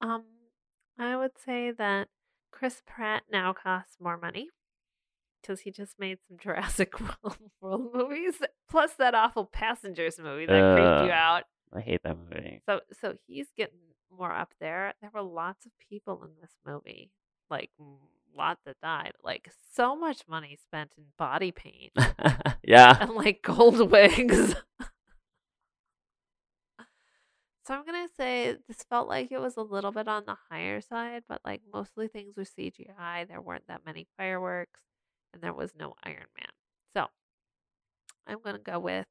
[0.00, 0.24] Um,
[0.98, 2.08] I would say that
[2.50, 4.48] Chris Pratt now costs more money
[5.40, 8.36] because he just made some Jurassic World, movies,
[8.68, 11.44] plus that awful Passengers movie that creeped you out.
[11.72, 12.62] I hate that movie.
[12.66, 13.78] So, so he's getting
[14.16, 14.94] more up there.
[15.00, 17.10] There were lots of people in this movie,
[17.50, 17.70] like
[18.36, 19.12] lot that died.
[19.22, 21.92] Like so much money spent in body paint
[22.62, 22.96] yeah.
[23.00, 24.54] and like gold wigs.
[27.66, 30.80] so I'm gonna say this felt like it was a little bit on the higher
[30.80, 33.26] side, but like mostly things were CGI.
[33.28, 34.80] There weren't that many fireworks,
[35.32, 36.48] and there was no Iron Man.
[36.94, 37.06] So
[38.26, 39.06] I'm gonna go with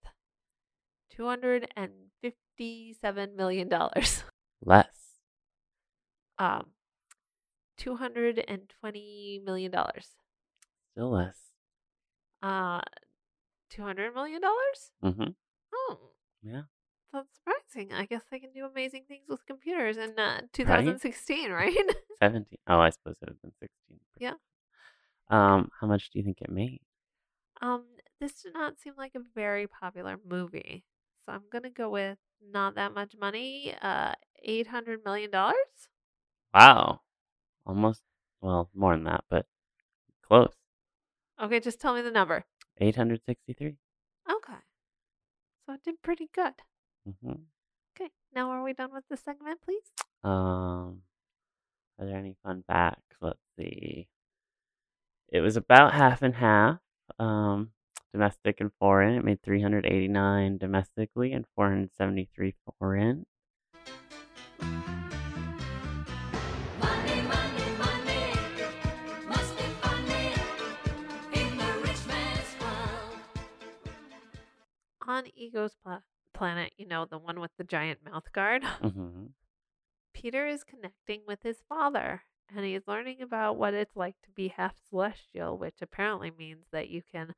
[1.10, 1.92] two hundred and
[2.22, 4.24] fifty-seven million dollars.
[4.66, 4.88] Less.
[6.38, 6.68] Um,
[7.78, 10.12] two hundred and twenty million dollars.
[10.92, 11.38] Still less.
[12.42, 12.80] Uh,
[13.70, 14.92] two hundred million dollars.
[15.04, 15.32] Mm-hmm.
[15.74, 16.00] Oh,
[16.42, 16.62] Yeah.
[17.16, 17.94] That's surprising.
[17.94, 21.74] I guess they can do amazing things with computers in uh, 2016, right?
[22.20, 22.58] 17.
[22.68, 24.00] Oh, I suppose it would have been 16.
[24.20, 24.34] Yeah.
[25.30, 26.82] Um, how much do you think it made?
[27.62, 27.86] um,
[28.20, 30.84] this did not seem like a very popular movie,
[31.26, 33.74] so I'm gonna go with not that much money.
[33.82, 34.14] Uh,
[34.44, 35.56] 800 million dollars.
[36.54, 37.02] Wow.
[37.66, 38.04] Almost,
[38.42, 39.48] well, more than that, but
[40.22, 40.54] close.
[41.42, 42.46] Okay, just tell me the number.
[42.78, 43.78] 863.
[44.30, 44.60] Okay,
[45.66, 46.54] so it did pretty good.
[47.08, 47.34] Mm-hmm.
[48.00, 49.84] Okay, now are we done with the segment, please?
[50.24, 51.02] Um,
[52.00, 53.16] are there any fun facts?
[53.22, 54.08] Let's see.
[55.30, 56.80] It was about half and half.
[57.20, 57.70] Um,
[58.12, 59.16] domestic and foreign.
[59.18, 63.26] It made 389 domestically and 473 foreign.
[66.80, 68.34] Money, money, money
[69.28, 70.34] must be funny
[71.34, 73.20] in the rich man's world.
[75.08, 76.00] On Ego's pla-
[76.36, 79.26] planet, you know, the one with the giant mouth guard, hmm
[80.14, 82.24] Peter is connecting with his father
[82.56, 86.90] and he's learning about what it's like to be half celestial, which apparently means that
[86.90, 87.34] you can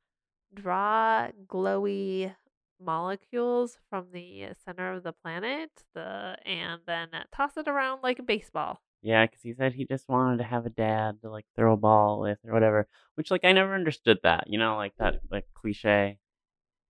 [0.54, 2.34] draw glowy
[2.80, 8.22] molecules from the center of the planet the and then toss it around like a
[8.22, 8.80] baseball.
[9.02, 11.76] Yeah, because he said he just wanted to have a dad to like throw a
[11.76, 12.86] ball with or whatever.
[13.14, 14.44] Which like I never understood that.
[14.48, 16.18] You know, like that like cliche.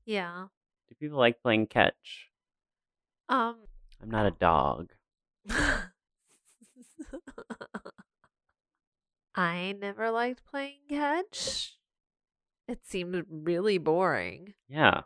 [0.05, 0.47] Yeah.
[0.89, 2.29] Do people like playing catch?
[3.29, 3.57] Um
[4.03, 4.93] I'm not a dog.
[9.35, 11.75] I never liked playing catch.
[12.67, 15.03] It seemed really boring, Yeah.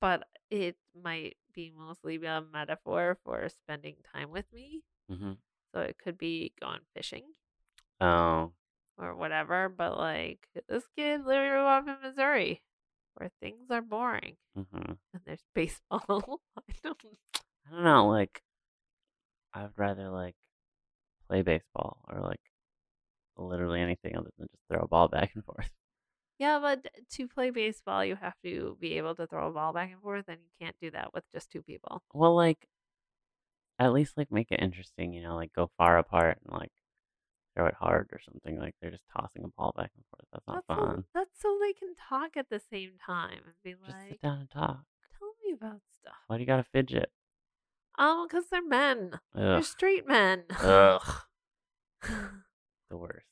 [0.00, 4.82] but it might be mostly a metaphor for spending time with me.
[5.08, 5.32] hmm
[5.74, 7.24] So it could be going fishing
[8.00, 8.52] Oh.
[8.96, 9.68] or whatever.
[9.68, 12.62] But like this kid literally grew up in Missouri
[13.18, 16.40] where things are boring hmm and there's baseball.
[16.58, 16.98] I don't
[17.66, 18.08] I don't know.
[18.08, 18.42] Like,
[19.52, 20.36] I would rather like
[21.28, 22.40] play baseball or like
[23.36, 25.70] literally anything other than just throw a ball back and forth.
[26.38, 29.90] Yeah, but to play baseball, you have to be able to throw a ball back
[29.92, 32.02] and forth, and you can't do that with just two people.
[32.14, 32.68] Well, like,
[33.78, 35.12] at least like make it interesting.
[35.12, 36.70] You know, like go far apart and like
[37.56, 38.58] throw it hard or something.
[38.58, 40.26] Like they're just tossing a ball back and forth.
[40.32, 41.04] That's not that's, so, fun.
[41.14, 44.40] that's so they can talk at the same time and be Just like, sit down
[44.40, 44.84] and talk.
[45.18, 47.10] "Tell me about stuff." Why do you gotta fidget?
[47.98, 49.18] Oh, because they're men.
[49.34, 50.44] They're straight men.
[50.60, 51.22] Ugh.
[52.90, 53.26] The worst.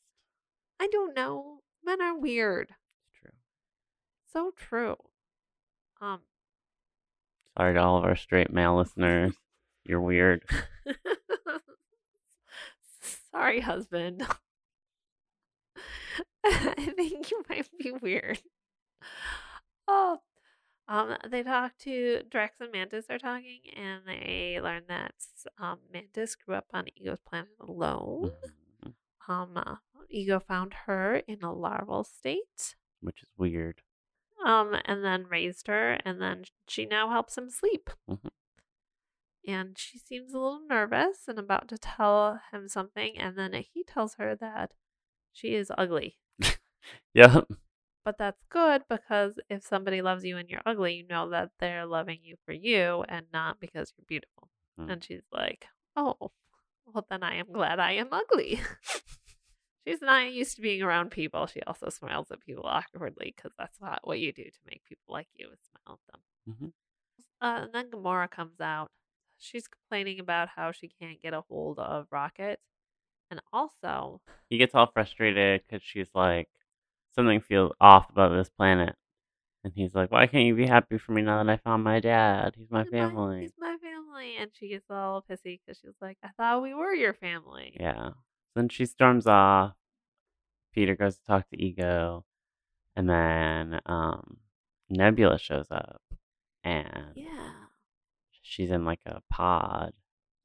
[0.79, 1.61] I don't know.
[1.83, 2.75] Men are weird.
[3.09, 3.31] It's true.
[4.31, 4.97] So true.
[6.01, 6.21] Um.
[7.57, 9.35] Sorry to all of our straight male listeners.
[9.85, 10.43] You're weird.
[13.37, 14.27] Sorry, husband.
[16.47, 18.41] I think you might be weird.
[19.87, 20.21] Oh,
[20.89, 25.13] um, they talk to Drax and Mantis are talking, and they learn that
[25.59, 28.33] um, Mantis grew up on Ego's planet alone.
[28.83, 28.95] Mhm.
[29.29, 29.77] Um, uh,
[30.09, 33.83] Ego found her in a larval state, Which is weird.
[34.47, 37.91] um, and then raised her, and then she now helps him sleep.
[38.09, 38.31] Mhm.
[39.47, 43.85] And she seems a little nervous and about to tell him something, and then he
[43.85, 44.73] tells her that
[45.33, 46.19] she is ugly.
[47.15, 47.41] yeah
[48.05, 51.87] But that's good because if somebody loves you and you're ugly, you know that they're
[51.87, 54.49] loving you for you and not because you're beautiful.
[54.81, 54.93] Mm.
[54.93, 55.67] And she's like,
[55.97, 56.31] Oh,
[56.87, 58.61] well, then I am glad I am ugly.
[59.87, 61.47] she's not used to being around people.
[61.47, 65.13] She also smiles at people awkwardly because that's not what you do to make people
[65.13, 66.21] like you is smile at them.
[66.55, 66.73] Mhm.
[67.41, 68.91] Uh, and then Gamora comes out.
[69.39, 72.61] She's complaining about how she can't get a hold of Rocket.
[73.31, 76.49] And also, He gets all frustrated because she's like,
[77.15, 78.95] something feels off about this planet.
[79.65, 81.99] And he's like, why can't you be happy for me now that I found my
[81.99, 82.55] dad?
[82.57, 83.41] He's my family.
[83.41, 84.37] He's my family.
[84.39, 87.77] And she gets all pissy because she's like, I thought we were your family.
[87.81, 88.11] Yeah.
[88.55, 89.75] Then she storms off.
[90.73, 92.25] Peter goes to talk to Ego.
[92.95, 94.37] And then um,
[94.89, 96.01] Nebula shows up.
[96.63, 97.66] And Yeah.
[98.47, 99.93] She's in like a pod,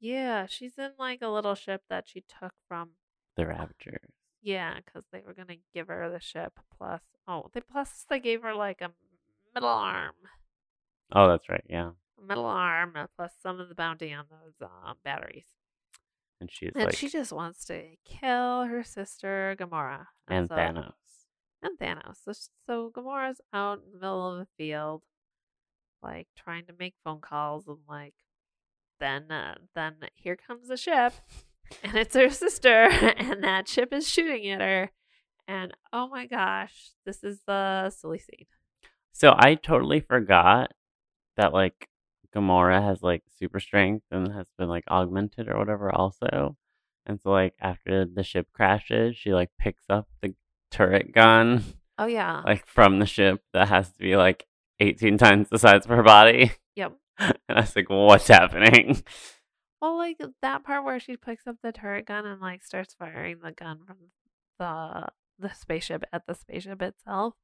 [0.00, 0.46] Yeah.
[0.46, 2.90] She's in like a little ship that she took from,
[3.36, 4.12] the Ravagers.
[4.42, 6.58] yeah, because they were going to give her the ship.
[6.76, 8.90] Plus, oh, they plus they gave her like a
[9.54, 10.14] middle arm.
[11.12, 11.64] Oh, that's right.
[11.68, 11.90] Yeah.
[12.18, 15.44] A middle arm uh, plus some of the bounty on those uh, batteries.
[16.40, 20.06] And she's And like, she just wants to kill her sister Gamora.
[20.28, 20.92] and so- Thanos.
[21.62, 22.16] and Thanos.
[22.24, 22.32] So,
[22.66, 25.02] so Gamora's out in the middle of the field,
[26.02, 28.14] like trying to make phone calls, and like
[29.00, 31.12] then uh, then here comes a ship,
[31.82, 34.90] and it's her sister, and that ship is shooting at her,
[35.46, 38.46] and oh my gosh, this is the silly scene.
[39.12, 40.72] So I totally forgot
[41.36, 41.88] that like
[42.34, 46.56] Gamora has like super strength and has been like augmented or whatever also.
[47.04, 50.34] And so like after the ship crashes, she like picks up the
[50.70, 51.62] turret gun
[51.98, 54.46] Oh yeah, like from the ship that has to be like
[54.82, 56.52] 18 times the size of her body.
[56.76, 56.92] yep.
[57.18, 59.02] And I was like, what's happening?
[59.80, 63.38] Well, like that part where she picks up the turret gun and like starts firing
[63.42, 63.96] the gun from
[64.58, 65.06] the
[65.38, 67.34] the spaceship at the spaceship itself.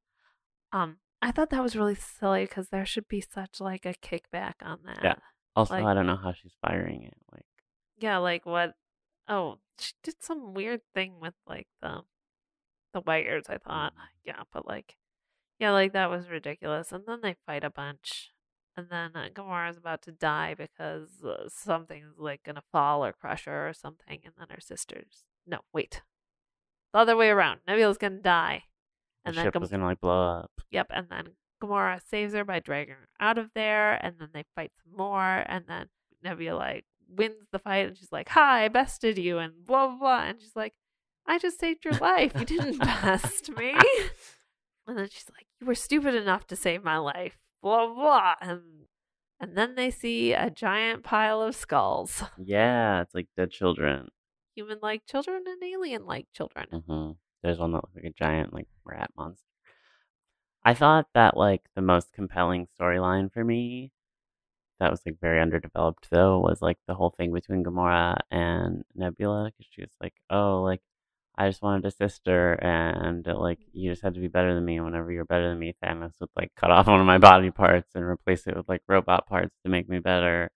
[0.71, 4.53] Um, I thought that was really silly because there should be such like a kickback
[4.61, 4.99] on that.
[5.03, 5.15] Yeah.
[5.55, 7.17] Also, Like- I don't know how she's firing it.
[7.31, 7.45] Like,
[7.97, 8.73] Yeah, like what?
[9.27, 12.01] Oh, she did some weird thing with like the
[12.93, 13.45] the wires.
[13.49, 14.95] I thought, yeah, but like,
[15.59, 16.91] yeah, like that was ridiculous.
[16.91, 18.31] And then they fight a bunch,
[18.77, 23.45] and then uh, Gamora's about to die because uh, something's like gonna fall or crush
[23.45, 24.19] her or something.
[24.23, 25.23] And then her sisters.
[25.45, 26.01] No, wait,
[26.93, 27.59] the other way around.
[27.67, 28.63] Nebula's gonna die,
[29.23, 30.51] the and then ship Gam- was gonna like blow up.
[30.71, 31.29] yep, and then
[31.61, 35.43] Gamora saves her by dragging her out of there, and then they fight some more,
[35.47, 35.87] and then
[36.23, 39.97] Nebula like wins the fight, and she's like, "Hi, I bested you," and blah blah
[39.97, 40.73] blah, and she's like,
[41.25, 42.31] "I just saved your life.
[42.37, 43.73] You didn't best me."
[44.89, 48.87] And then she's like, "You were stupid enough to save my life." Blah blah, and
[49.39, 54.09] and then they see a giant pile of skulls, Yeah, it's like dead children.
[54.55, 56.67] human-like children and alien-like children.
[56.71, 57.11] hmm
[57.41, 59.45] There's one that looks like a giant like rat monster.
[60.63, 63.91] I thought that like the most compelling storyline for me,
[64.79, 69.45] that was like very underdeveloped though, was like the whole thing between Gamora and Nebula
[69.51, 70.81] because she was like, oh, like
[71.39, 74.75] I just wanted a sister, and like you just had to be better than me.
[74.75, 77.49] And whenever you're better than me, Thanos would like cut off one of my body
[77.49, 80.51] parts and replace it with like robot parts to make me better,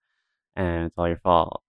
[0.54, 1.62] and it's all your fault.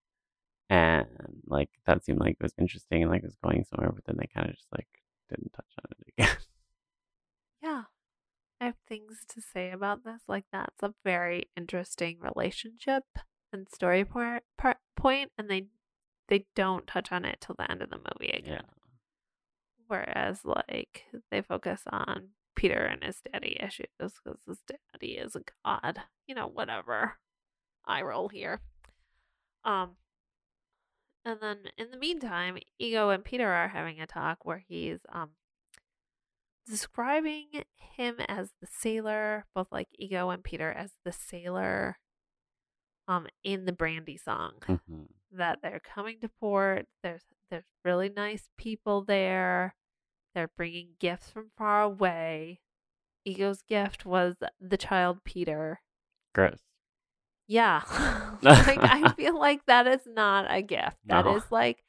[0.71, 1.07] And
[1.47, 4.17] like that seemed like it was interesting and like it was going somewhere, but then
[4.19, 4.89] they kind of just like
[5.29, 6.37] didn't touch on it again.
[7.63, 7.83] Yeah.
[8.61, 10.23] I have things to say about this.
[10.29, 13.03] Like, that's a very interesting relationship
[13.53, 15.67] and story part, part point, and they
[16.29, 18.53] they don't touch on it till the end of the movie again.
[18.55, 18.82] yeah.
[19.93, 25.43] Whereas, like, they focus on Peter and his daddy issues because his daddy is a
[25.67, 26.01] god.
[26.27, 27.19] You know, whatever.
[27.85, 28.63] I roll here.
[29.67, 29.97] Um,
[31.27, 35.33] and then in the meantime, Ego and Peter are having a talk where he's um
[36.67, 37.49] describing
[37.95, 41.99] him as the sailor, both like Ego and Peter as the sailor
[43.09, 46.87] um in the Brandy song hmm that they're coming to port.
[47.03, 49.75] There's there's really nice people there.
[50.35, 52.61] They're bringing gifts from far away.
[53.25, 55.81] Ego's gift was the child Peter.
[56.35, 56.61] Gross.
[57.47, 57.83] Yeah.
[58.43, 60.97] like I feel like that is not a gift.
[61.07, 61.49] That is No.
[61.51, 61.85] like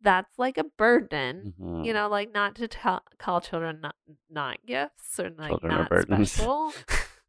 [0.00, 1.54] that's like a burden.
[1.60, 1.84] Mhm.
[1.84, 3.96] You know, like not to tell, call children not,
[4.30, 6.72] not gifts or like Children not special.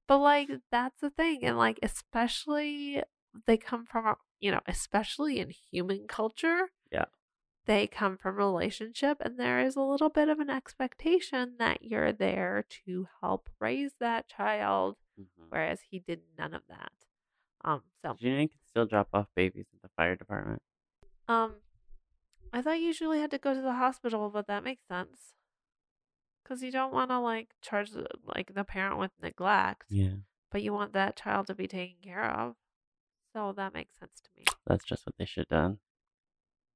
[0.08, 3.02] but like that's the thing and like especially
[3.48, 7.06] they come from you know especially in human culture Yeah.
[7.66, 12.12] They come from relationship and there is a little bit of an expectation that you're
[12.12, 15.48] there to help raise that child Mhm.
[15.50, 16.92] whereas he did none of that
[17.64, 20.62] um so Did you know you can still drop off babies at the fire department?
[21.28, 21.56] um
[22.54, 25.34] i thought you usually had to go to the hospital but that makes sense
[26.44, 30.16] because you don't want to like charge the, like the parent with neglect Yeah.
[30.52, 32.56] but you want that child to be taken care of.
[33.34, 34.46] So that makes sense to me.
[34.66, 35.80] That's just what they should have done.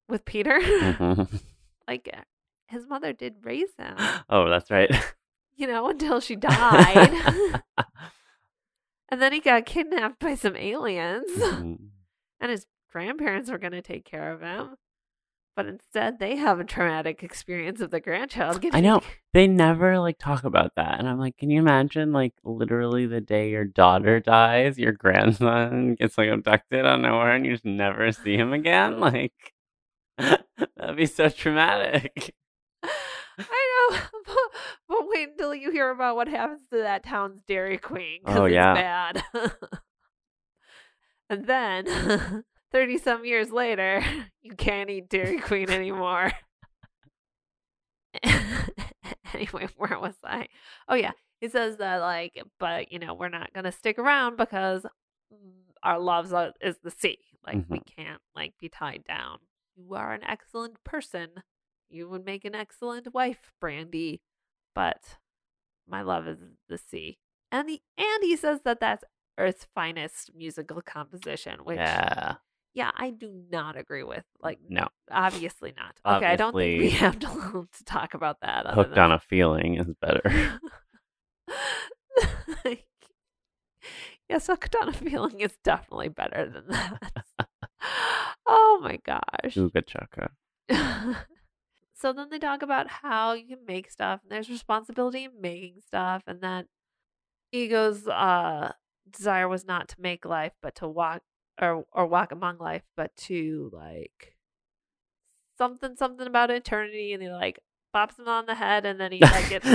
[0.10, 1.41] With Peter, Mhm.
[1.88, 2.22] like uh,
[2.68, 3.95] his mother did raise him,
[4.30, 4.89] oh, that's right.
[5.56, 7.62] you know, until she died.
[9.10, 11.78] and then he got kidnapped by some aliens, Mhm.
[12.39, 14.76] and his grandparents were going to take care of him.
[15.56, 18.76] But instead, they have a traumatic experience of the grandchild getting.
[18.76, 19.04] I know.
[19.34, 20.97] They never like talk about that.
[20.97, 25.93] And I'm like, can you imagine like literally the day your daughter dies, your grandson
[25.93, 28.99] gets like abducted out of nowhere and you just never see him again?
[28.99, 29.53] Like
[30.78, 32.34] that'd be so traumatic.
[33.38, 34.36] I know, but,
[34.88, 38.22] but wait until you hear about what happens to that town's Dairy Queen.
[38.26, 38.74] Oh, it's yeah.
[38.74, 39.24] bad.
[41.30, 44.03] and then, thirty some years later,
[44.41, 46.32] you can't eat Dairy Queen anymore.
[49.34, 50.47] anyway, where was I?
[50.88, 54.86] Oh yeah, he says that like, but you know, we're not gonna stick around because
[55.82, 57.18] our love is the sea.
[57.45, 58.01] Like we mm-hmm.
[58.01, 59.39] can't like be tied down.
[59.76, 61.30] You are an excellent person.
[61.89, 64.21] You would make an excellent wife, Brandy,
[64.76, 65.17] but
[65.88, 66.38] my love is
[66.69, 67.19] the sea.
[67.51, 69.03] And he and he says that that's
[69.38, 72.36] Earth's finest musical composition, which yeah,
[72.74, 72.91] yeah.
[72.95, 74.24] I do not agree with.
[74.41, 74.88] Like, No.
[75.11, 75.99] obviously not.
[76.17, 78.65] Okay, I don't think we have to um, to talk about that.
[78.67, 80.21] Hooked than- on a feeling is better.
[82.65, 82.86] Like,
[84.30, 87.13] yes, hooked on a feeling is definitely better than that.
[88.48, 89.56] oh my gosh.
[89.56, 90.32] Ooga chaka.
[91.94, 95.76] so then they talk about how you can make stuff and there's responsibility in making
[95.86, 96.66] stuff and that
[97.52, 98.72] ego's uh
[99.12, 101.22] desire was not to make life but to walk
[101.62, 104.36] or or walk among life but to like
[105.58, 107.60] something something about eternity and he like
[107.94, 109.68] bops him on the head and then he like gets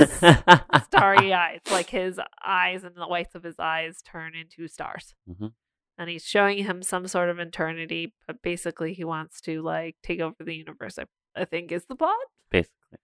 [0.85, 5.53] starry eyes like his eyes and the whites of his eyes turn into stars Mhm.
[5.99, 10.19] And he's showing him some sort of eternity but basically he wants to like take
[10.19, 11.03] over the universe i,
[11.35, 12.15] I think is the plot.
[12.49, 12.97] Basically.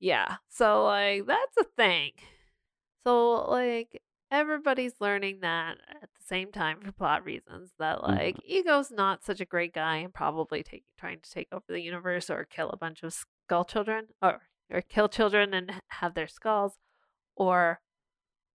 [0.00, 2.12] yeah so like that's a thing.
[3.04, 8.12] So like everybody's learning that at the same time for plot reasons that mm-hmm.
[8.12, 11.80] like ego's not such a great guy and probably take, trying to take over the
[11.80, 14.40] universe or kill a bunch of skull children or
[14.70, 16.74] or kill children and have their skulls
[17.36, 17.80] or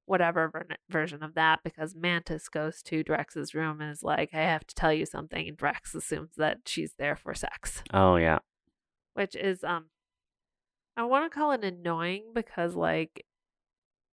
[0.05, 4.41] whatever ver- version of that because Mantis goes to Drax's room and is like, I
[4.41, 5.47] have to tell you something.
[5.47, 8.39] And Drex assumes that she's there for sex, Oh yeah.
[9.13, 9.85] which is, um,
[10.97, 13.25] I want to call it annoying because, like,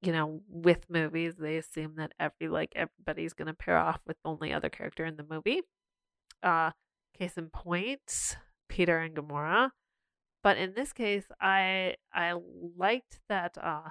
[0.03, 4.17] you know, with movies, they assume that every, like, everybody's going to pair off with
[4.23, 5.61] the only other character in the movie.
[6.43, 6.71] Uh,
[7.19, 8.37] case in point,
[8.69, 9.71] Peter and Gamora.
[10.43, 12.33] But in this case, I I
[12.79, 13.91] liked that uh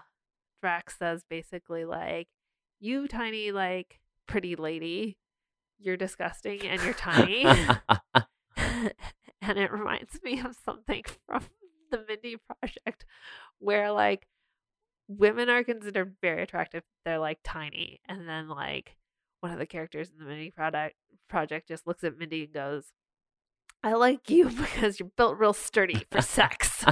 [0.62, 2.28] Drax says basically like,
[2.80, 5.18] "You tiny like pretty lady,
[5.78, 7.46] you're disgusting and you're tiny."
[9.42, 11.44] and it reminds me of something from
[11.92, 13.06] the Mindy Project
[13.60, 14.28] where like
[15.08, 16.84] women are considered very attractive.
[17.06, 18.96] They're like tiny, and then like
[19.42, 20.96] one of the characters in the Mindy product
[21.30, 22.92] project just looks at Mindy and goes,
[23.84, 26.86] "I like you because you're built real sturdy for sex."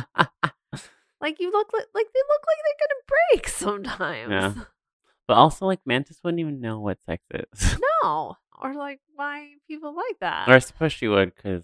[1.21, 3.03] Like you look like like they look like they're gonna
[3.33, 3.47] break
[4.27, 4.31] sometimes.
[4.57, 4.63] Yeah.
[5.27, 7.77] but also, like Mantis wouldn't even know what sex is.
[8.03, 10.47] No, or like why people like that.
[10.47, 11.63] or I suppose she would, because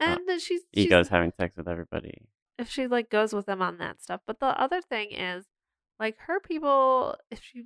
[0.00, 2.22] uh, and then she's, she's Ego's having sex with everybody.
[2.58, 4.20] if she like goes with them on that stuff.
[4.26, 5.46] But the other thing is,
[5.98, 7.64] like her people, if she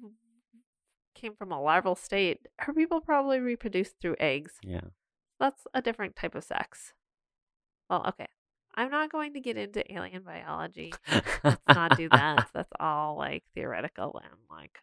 [1.14, 4.54] came from a larval state, her people probably reproduced through eggs.
[4.62, 4.80] Yeah.
[5.40, 6.92] That's a different type of sex.
[7.90, 8.28] Well, okay.
[8.74, 10.92] I'm not going to get into alien biology.
[11.44, 12.48] Let's not do that.
[12.54, 14.78] That's all like theoretical and like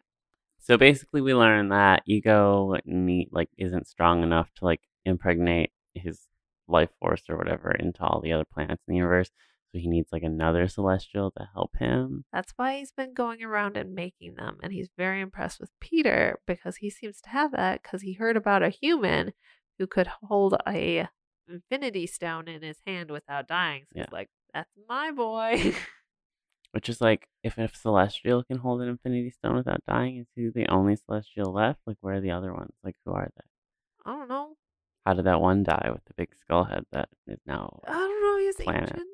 [0.60, 6.20] So basically, we learn that Ego need, like isn't strong enough to like impregnate his
[6.68, 9.30] life force or whatever into all the other planets in the universe.
[9.72, 12.24] So he needs like another celestial to help him.
[12.32, 14.58] That's why he's been going around and making them.
[14.62, 18.36] And he's very impressed with Peter because he seems to have that because he heard
[18.36, 19.32] about a human
[19.78, 21.08] who could hold a
[21.48, 23.84] infinity stone in his hand without dying.
[23.92, 24.04] So Yeah.
[24.06, 25.74] he's like, that's my boy.
[26.72, 30.48] Which is like, if a celestial can hold an Infinity Stone without dying, is he
[30.48, 31.80] the only celestial left?
[31.86, 32.72] Like, where are the other ones?
[32.82, 34.10] Like, who are they?
[34.10, 34.56] I don't know.
[35.04, 37.80] How did that one die with the big skull head that is now?
[37.86, 38.38] I don't know.
[38.38, 38.88] He's Planet.
[38.90, 39.08] ancient.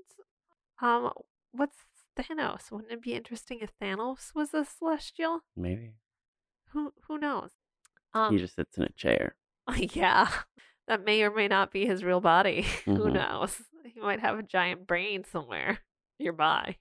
[0.80, 1.12] Um,
[1.50, 1.78] what's
[2.16, 2.70] Thanos?
[2.70, 5.40] Wouldn't it be interesting if Thanos was a celestial?
[5.56, 5.94] Maybe
[6.72, 7.50] Who who knows?
[8.14, 9.34] Um, he just sits in a chair.
[9.76, 10.28] yeah,
[10.88, 12.62] that may or may not be his real body.
[12.86, 13.12] Who Mhm.
[13.14, 13.62] knows?
[13.84, 15.78] He might have a giant brain somewhere
[16.18, 16.76] nearby,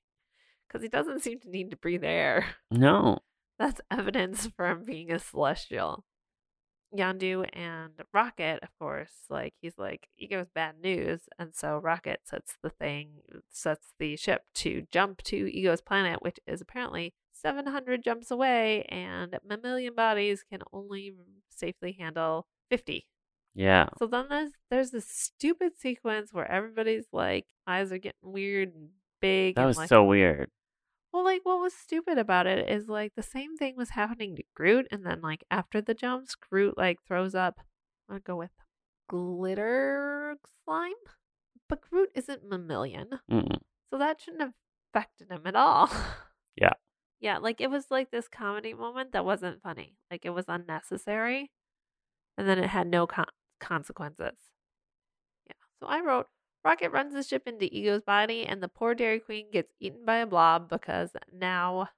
[0.68, 2.56] because he doesn't seem to need to breathe air.
[2.72, 3.20] No,
[3.60, 6.04] That's evidence for him being a celestial.
[6.96, 12.56] Yondu and Rocket, of course, like he's like ego's bad news, and so Rocket sets
[12.64, 18.32] the thing, sets the ship to jump to Ego's planet, which is apparently 700 jumps
[18.32, 21.14] away, and mammalian bodies can only
[21.50, 23.06] safely handle 50.
[23.60, 28.70] Yeah, So then there's there's this stupid sequence where everybody's like eyes are getting weird
[28.76, 28.90] and
[29.20, 29.56] big.
[29.56, 30.50] that and was like, so weird.
[31.12, 34.44] well, like what was stupid about it is like the same thing was happening to
[34.56, 37.60] Groot, and then like after the jumps, Groot like throws up.
[38.10, 38.52] I'll go with
[39.10, 40.94] glitter slime,
[41.68, 43.58] but Groot isn't mammalian, Mm-mm.
[43.90, 44.54] so that shouldn't have
[44.94, 45.90] affected him at all.
[46.60, 46.74] Yeah.
[47.20, 49.96] yeah, like it was like this comedy moment that wasn't funny.
[50.10, 51.52] Like it was unnecessary,
[52.36, 53.28] and then it had no con-
[53.60, 54.36] consequences.
[55.46, 56.28] Yeah, so I wrote.
[56.64, 60.18] Rocket runs the ship into Ego's body, and the poor Dairy Queen gets eaten by
[60.18, 61.90] a blob because now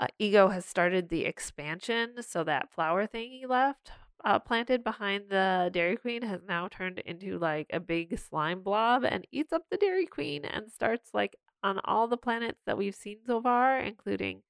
[0.00, 2.22] uh, Ego has started the expansion.
[2.22, 3.92] So that flower thing he left
[4.24, 9.04] uh, planted behind the Dairy Queen has now turned into like a big slime blob
[9.04, 12.94] and eats up the Dairy Queen and starts like on all the planets that we've
[12.94, 14.42] seen so far, including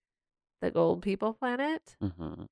[0.60, 2.44] the Gold People planet hmm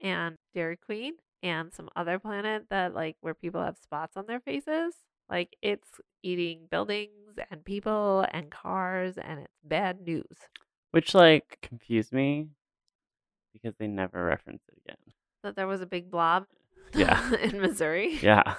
[0.00, 4.40] and Dairy Queen and some other planet that like where people have spots on their
[4.40, 4.94] faces.
[5.28, 5.88] Like it's
[6.22, 10.24] eating buildings and people and cars and it's bad news.
[10.90, 12.48] Which like confused me
[13.52, 14.96] because they never reference it again.
[15.42, 16.46] That there was a big blob
[16.94, 17.34] Yeah.
[17.36, 18.18] in Missouri.
[18.22, 18.54] Yeah,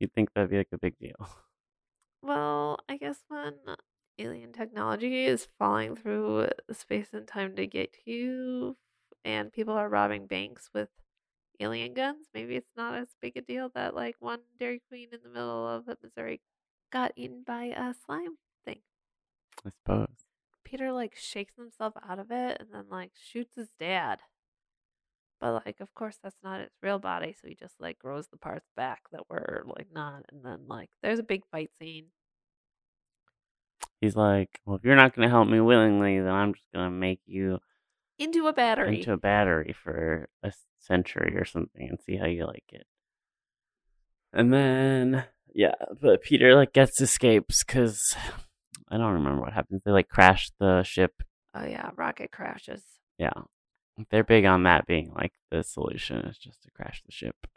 [0.00, 1.28] you'd think that'd be like a big deal.
[2.22, 3.54] Well, I guess when
[4.18, 8.76] alien technology is falling through space and time to get to you
[9.24, 10.88] and people are robbing banks with
[11.60, 15.20] alien guns, maybe it's not as big a deal that like one Dairy Queen in
[15.22, 16.40] the middle of Missouri
[16.92, 18.80] got eaten by a slime thing.
[19.64, 20.08] I suppose.
[20.64, 24.20] Peter like shakes himself out of it and then like shoots his dad.
[25.40, 28.36] But like of course that's not its real body, so he just like grows the
[28.36, 32.06] parts back that were like not and then like there's a big fight scene.
[34.00, 36.86] He's like, well, if you're not going to help me willingly, then I'm just going
[36.86, 37.58] to make you
[38.18, 38.98] Into a battery.
[38.98, 42.86] into a battery for a century or something and see how you like it.
[44.32, 48.16] And then, yeah, but Peter like gets escapes because
[48.88, 49.82] I don't remember what happens.
[49.84, 51.22] They like crash the ship.
[51.54, 52.82] oh yeah, rocket crashes.
[53.18, 53.32] Yeah,
[54.10, 57.36] They're big on that being like the solution is just to crash the ship.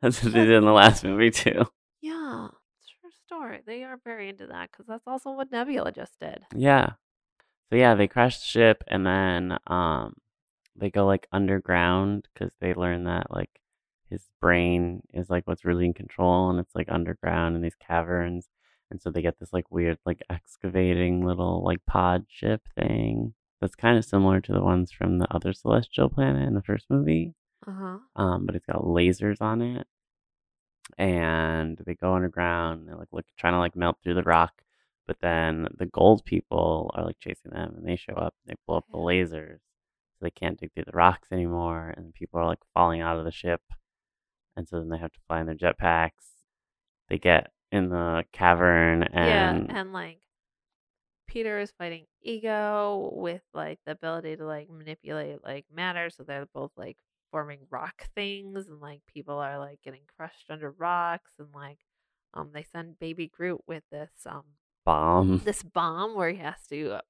[0.00, 1.64] That's what they did in the last movie too.
[2.02, 2.48] Yeah,
[3.00, 3.60] true story.
[3.66, 6.44] They are very into that because that's also what Nebula just did.
[6.54, 6.92] Yeah.
[7.70, 10.14] So yeah, they crash the ship and then um
[10.76, 13.60] they go like underground because they learn that like
[14.10, 18.48] his brain is like what's really in control and it's like underground in these caverns
[18.90, 23.74] and so they get this like weird like excavating little like pod ship thing that's
[23.74, 27.34] kind of similar to the ones from the other celestial planet in the first movie
[27.66, 27.98] Uh huh.
[28.16, 29.86] um, but it's got lasers on it.
[30.98, 32.86] And they go underground.
[32.86, 34.52] They're like look, trying to like melt through the rock,
[35.06, 38.34] but then the gold people are like chasing them, and they show up.
[38.46, 41.92] And they blow up the lasers, so they can't dig through the rocks anymore.
[41.96, 43.62] And people are like falling out of the ship,
[44.56, 46.32] and so then they have to fly in their jetpacks.
[47.08, 50.20] They get in the cavern, and yeah, and like
[51.26, 56.46] Peter is fighting ego with like the ability to like manipulate like matter, so they're
[56.54, 56.96] both like
[57.30, 61.78] forming rock things, and like people are like getting crushed under rocks, and like
[62.32, 64.44] um they send Baby Groot with this um
[64.84, 65.42] bomb.
[65.44, 67.00] this bomb where he has to uh,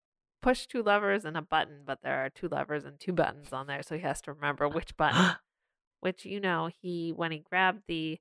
[0.43, 3.66] push two levers and a button, but there are two levers and two buttons on
[3.66, 5.37] there, so he has to remember which button.
[6.01, 8.18] which you know he when he grabbed the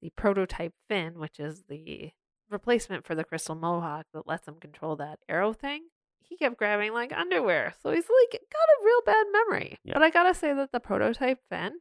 [0.00, 2.10] the prototype fin, which is the
[2.50, 5.82] replacement for the crystal mohawk that lets him control that arrow thing.
[6.20, 9.78] He kept grabbing like underwear, so he's like got a real bad memory.
[9.84, 9.94] Yeah.
[9.94, 11.72] But I gotta say that the prototype fin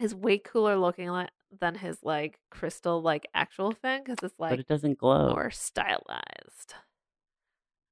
[0.00, 4.50] is way cooler looking like than his like crystal like actual fin because it's like
[4.50, 5.30] but it doesn't glow.
[5.30, 6.74] more stylized.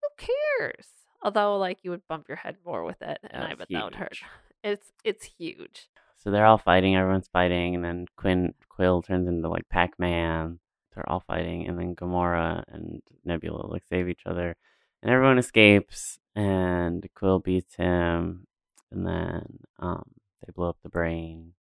[0.03, 0.27] Who
[0.59, 0.87] cares?
[1.23, 3.85] Although, like, you would bump your head more with it, and Yeah, I bet that
[3.85, 4.19] would hurt.
[4.65, 5.89] It's it's huge.
[6.17, 10.61] So they're all fighting, everyone's fighting, and then Quinn Quill turns into like Pac Man.
[10.95, 14.55] They're all fighting, and then Gamora and Nebula like save each other,
[15.03, 18.47] and everyone escapes, and Quill beats him,
[18.93, 20.05] and then um
[20.47, 21.55] they blow up the brain,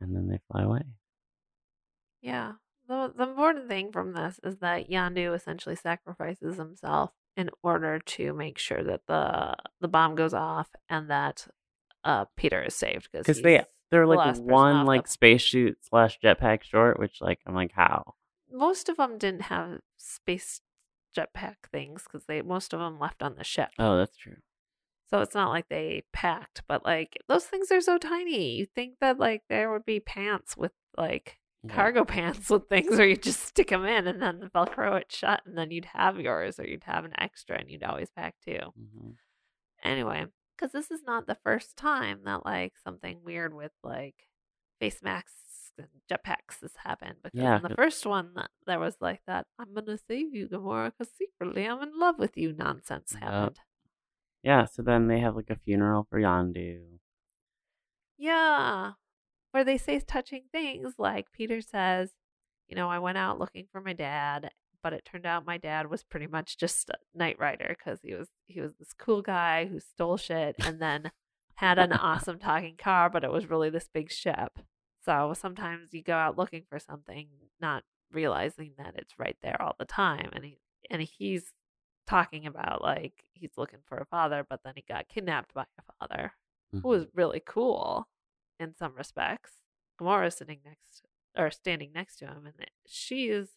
[0.00, 0.84] and then they fly away.
[2.22, 2.52] Yeah.
[2.88, 8.34] The the important thing from this is that Yondu essentially sacrifices himself in order to
[8.34, 11.46] make sure that the the bomb goes off and that
[12.04, 16.62] uh Peter is saved Because they they're like person one like the- spacesuit slash jetpack
[16.62, 18.14] short, which like I'm like how
[18.52, 20.60] most of them didn't have space
[21.16, 23.70] jetpack things because they most of them left on the ship.
[23.78, 24.36] oh that's true.
[25.10, 28.56] So it's not like they packed, but like those things are so tiny.
[28.56, 31.74] You think that like there would be pants with like Yeah.
[31.74, 35.42] cargo pants with things where you just stick them in and then velcro it shut
[35.46, 38.58] and then you'd have yours or you'd have an extra and you'd always pack two.
[38.78, 39.14] Mhm.
[39.84, 44.28] Anyway, because this is not the first time that like something weird with like
[44.80, 47.16] face masks and jetpacks has happened.
[47.22, 50.48] Because Yeah, in the first one, that there was like that "I'm gonna save you,
[50.48, 53.22] Gamora, because secretly I'm in love with you" nonsense Yep.
[53.22, 53.60] happened.
[54.42, 56.98] Yeah, so then they have like a funeral for Yondu.
[58.18, 58.92] Yeah.
[59.52, 62.10] Where they say touching things like Peter says,
[62.68, 64.50] you know, I went out looking for my dad,
[64.82, 68.14] but it turned out my dad was pretty much just a Knight Rider because he
[68.14, 71.10] was he was this cool guy who stole shit and then
[71.56, 74.58] had an awesome talking car, but it was really this big ship.
[75.04, 77.28] So sometimes you go out looking for something,
[77.60, 80.30] not realizing that it's right there all the time.
[80.32, 80.58] And he
[80.90, 81.52] and he's
[82.06, 85.92] talking about like he's looking for a father, but then he got kidnapped by a
[86.00, 86.32] father
[86.72, 86.84] who Mhm.
[86.84, 88.08] was really cool
[88.58, 89.52] in some respects.
[90.00, 91.02] Gamora's sitting next
[91.36, 92.54] or standing next to him, and
[92.86, 93.48] she's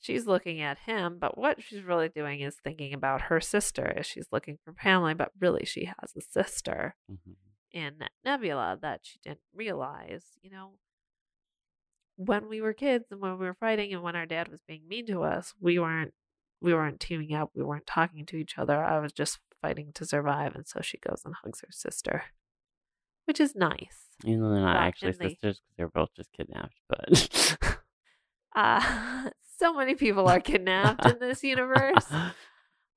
[0.00, 4.04] she's looking at him, but what she's really doing is thinking about her sister as
[4.06, 7.36] she's looking for family, but really she has a sister Mhm.
[7.72, 10.36] in Nebula that she didn't realize.
[10.42, 10.78] You know,
[12.16, 14.86] when we were kids and when we were fighting and when our dad was being
[14.86, 16.14] mean to us, we weren't
[16.60, 18.82] we weren't teaming up, we weren't talking to each other.
[18.82, 22.24] I was just fighting to survive, and so she goes and hugs her sister,
[23.26, 24.08] which is nice.
[24.24, 27.78] Even though they're not But actually sisters because they're both just kidnapped, but
[28.54, 32.06] Uh, so many people are kidnapped in this universe.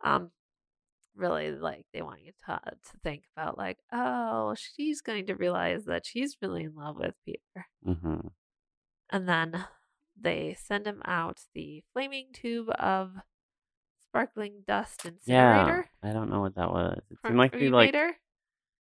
[0.04, 0.30] Um,
[1.16, 5.86] really, like they want you to to think about, like, oh, she's going to realize
[5.86, 8.28] that she's really in love with Peter, hmm
[9.10, 9.66] and then
[10.20, 13.12] they send him out the flaming tube of
[14.10, 15.90] sparkling dust Yeah, incinerator.
[16.04, 17.02] I don't know what that was.
[17.10, 17.94] It seemed like be like?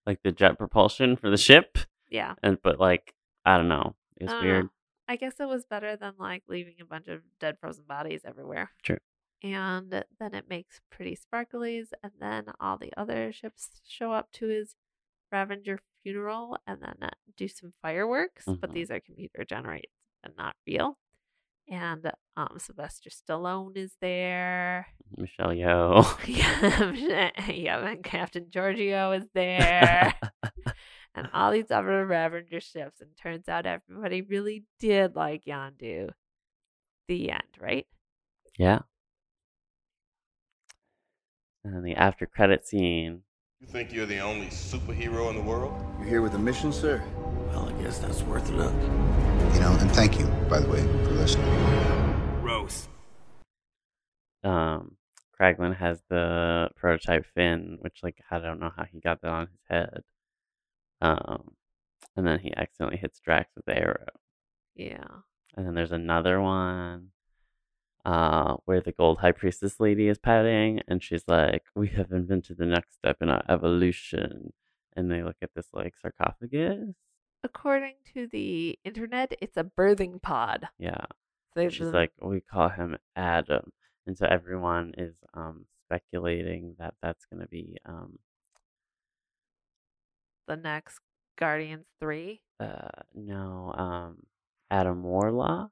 [0.07, 1.77] Like the jet propulsion for the ship,
[2.09, 2.33] yeah.
[2.41, 3.13] and but like
[3.45, 3.95] I don't know.
[4.15, 4.69] It I was don't weird.
[5.09, 8.71] I guess it was better than like leaving a bunch of dead frozen bodies everywhere.
[8.83, 8.97] True.
[9.43, 14.47] And then it makes pretty sparklies, and then all the other ships show up to
[14.47, 14.75] his
[15.31, 18.45] Ravager funeral and then uh, do some fireworks.
[18.45, 18.73] But Mhm.
[18.73, 19.89] these are computer generated
[20.23, 20.97] and not real.
[21.69, 24.87] And um, Sylvester Stallone is there.
[25.17, 26.05] Michelle Yeoh.
[26.27, 30.13] yeah, yeah, and Captain Giorgio is there.
[31.13, 33.01] and all these other Ravager ships.
[33.01, 36.09] And turns out everybody really did like Yondu.
[37.07, 37.87] The end, right?
[38.57, 38.79] yeah.
[41.63, 43.23] And then the after credit scene.
[43.59, 45.73] You think you're the only superhero in the world?
[45.99, 47.03] You're here with a mission, sir?
[47.57, 48.73] Well, I guess that's worth a look.
[49.53, 52.43] You know, and thank you, by the way, for listening.
[52.43, 52.87] Rose.
[54.43, 54.97] Um,
[55.39, 59.47] Kraglin has the prototype fin, which like I don't know how he got that on
[59.47, 60.03] his head.
[61.01, 61.55] Um,
[62.15, 64.05] and then he accidentally hits Drax with the arrow.
[64.75, 65.07] Yeah.
[65.55, 67.07] And then there's another one
[68.05, 72.59] uh, where the gold high priestess lady is pouting, and she's like, "We have invented
[72.59, 74.53] the next step in our evolution."
[74.95, 76.93] And they look at this like sarcophagus.
[77.43, 80.67] According to the internet, it's a birthing pod.
[80.79, 81.05] Yeah,
[81.53, 83.71] So she's like, "We call him Adam,"
[84.05, 88.19] and so everyone is um speculating that that's gonna be um
[90.47, 90.99] the next
[91.37, 92.41] Guardians 3.
[92.59, 94.23] uh no um
[94.71, 95.71] Adam Warlock,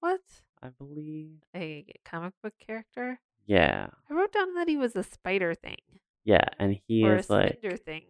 [0.00, 0.20] What?
[0.62, 1.38] I believe.
[1.54, 3.20] A comic book character?
[3.46, 5.80] Yeah, I wrote down that he was a spider thing.
[6.24, 8.04] yeah, and he or is a like thing.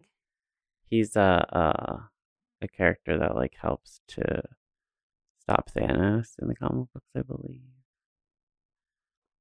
[0.85, 2.10] he's a a
[2.61, 4.41] a character that like helps to
[5.39, 7.61] stop Thanos in the comic books, I believe.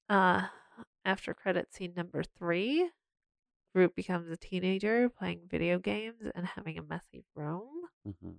[0.08, 0.46] Uh,
[1.04, 2.90] after credit scene number three,
[3.74, 7.68] Groot becomes a teenager playing video games and having a messy room.
[8.04, 8.30] hmm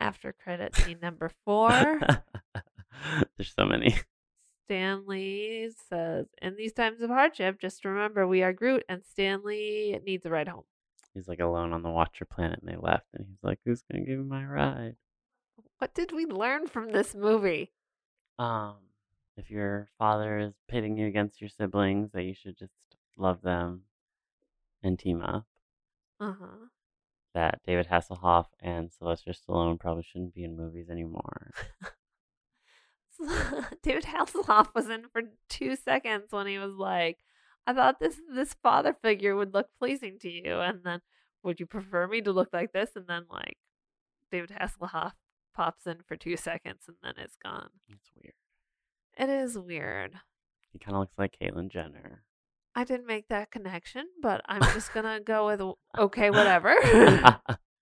[0.00, 2.00] After credit scene number four,
[3.36, 3.94] There's so many.
[4.64, 9.42] Stan Lee says, In these times of hardship, just remember we are Groot and Stan
[9.44, 10.64] Lee needs a ride home.
[11.16, 14.04] He's like alone on the Watcher planet, and they left, and he's like, "Who's gonna
[14.04, 14.96] give me my ride?"
[15.78, 17.72] What did we learn from this movie?
[18.38, 18.76] Um,
[19.38, 22.74] if your father is pitting you against your siblings, that you should just
[23.16, 23.84] love them
[24.82, 25.46] and team up.
[26.20, 26.66] Uh huh.
[27.32, 31.52] That David Hasselhoff and Sylvester Stallone probably shouldn't be in movies anymore.
[33.82, 37.18] David Hasselhoff was in for two seconds when he was like,
[37.66, 41.00] "I thought this this father figure would look pleasing to you, and then
[41.42, 43.58] would you prefer me to look like this?" And then like,
[44.30, 45.12] David Hasselhoff
[45.54, 47.70] pops in for two seconds and then it's gone.
[47.88, 48.34] It's weird.
[49.16, 50.12] It is weird.
[50.72, 52.22] He kind of looks like Caitlyn Jenner.
[52.74, 55.62] I didn't make that connection, but I'm just gonna go with
[55.98, 56.74] okay, whatever.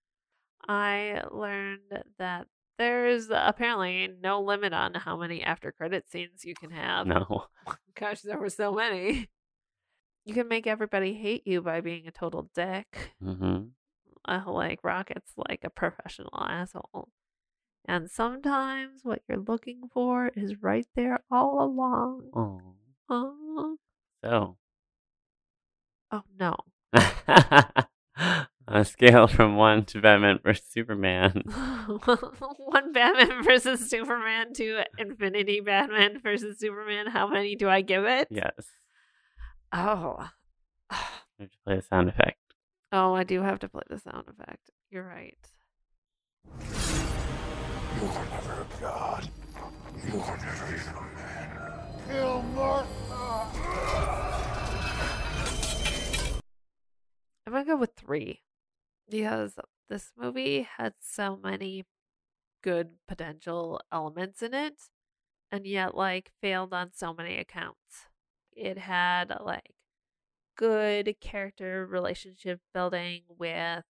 [0.68, 2.46] I learned that
[2.78, 7.06] there's apparently no limit on how many after credit scenes you can have.
[7.06, 7.46] no.
[7.94, 9.28] Gosh, there were so many.
[10.24, 13.12] You can make everybody hate you by being a total dick.
[13.22, 13.64] hmm
[14.26, 17.10] Uh, like Rocket's like a professional asshole.
[17.86, 22.30] And sometimes what you're looking for is right there all along.
[22.34, 23.76] Oh.
[24.24, 24.56] So,
[26.10, 26.56] oh no.
[28.66, 35.60] on a scale from one to Batman versus Superman, One Batman versus Superman to Infinity
[35.60, 37.06] Batman versus Superman.
[37.08, 38.28] How many do I give it?
[38.30, 38.52] yes,
[39.76, 40.28] Oh.
[41.36, 42.38] we have to play the sound effect.
[42.92, 44.70] Oh, I do have to play the sound effect.
[44.88, 45.36] You're right.
[47.96, 49.28] You were never a god.
[50.06, 52.04] You were never even a man.
[52.08, 53.50] Kill Martha!
[57.44, 58.42] I'm gonna go with three
[59.10, 61.84] because this movie had so many
[62.62, 64.82] good potential elements in it,
[65.50, 68.06] and yet like failed on so many accounts.
[68.56, 69.74] It had like
[70.56, 73.84] good character relationship building with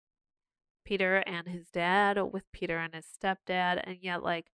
[0.84, 4.50] Peter and his dad, with Peter and his stepdad, and yet like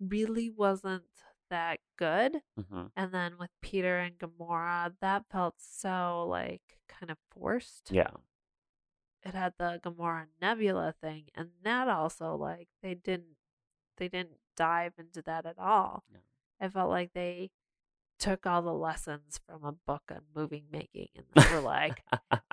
[0.00, 1.04] really wasn't
[1.50, 2.42] that good.
[2.56, 8.10] hmm And then with Peter and Gamora, that felt so like kind of forced Yeah,
[9.22, 13.36] it had the Gamora Nebula thing, and that also like they didn't
[13.98, 16.04] they didn't dive into that at all.
[16.12, 16.20] No.
[16.60, 17.50] I felt like they
[18.20, 22.04] took all the lessons from a book on movie making and were like,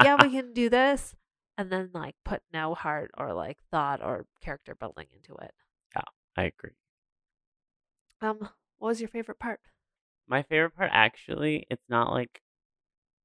[0.03, 1.15] Yeah, we can do this
[1.57, 5.53] and then like put no heart or like thought or character building into it.
[5.95, 6.03] Yeah,
[6.35, 6.71] I agree.
[8.21, 8.37] Um,
[8.77, 9.59] what was your favorite part?
[10.27, 12.41] My favorite part, actually, it's not like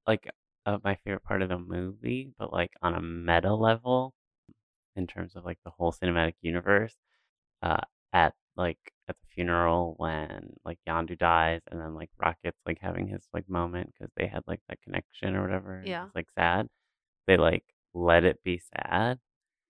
[0.07, 0.29] like
[0.65, 4.13] uh, my favorite part of the movie, but like on a meta level,
[4.95, 6.95] in terms of like the whole cinematic universe.
[7.61, 12.79] Uh, at like at the funeral when like Yondu dies, and then like Rocket's like
[12.81, 15.83] having his like moment because they had like that connection or whatever.
[15.85, 16.05] Yeah.
[16.05, 16.67] It's like sad.
[17.27, 17.63] They like
[17.93, 19.19] let it be sad,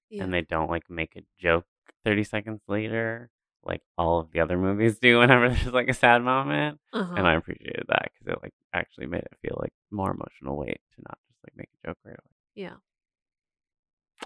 [0.09, 0.23] Yeah.
[0.23, 1.65] and they don't like make a joke
[2.05, 3.29] 30 seconds later
[3.65, 7.13] like all of the other movies do whenever there's like a sad moment, Uh-huh.
[7.17, 10.81] and I appreciated that because it like actually made it feel like more emotional weight
[10.95, 12.35] to not just like make a joke right away.
[12.55, 12.75] yeah.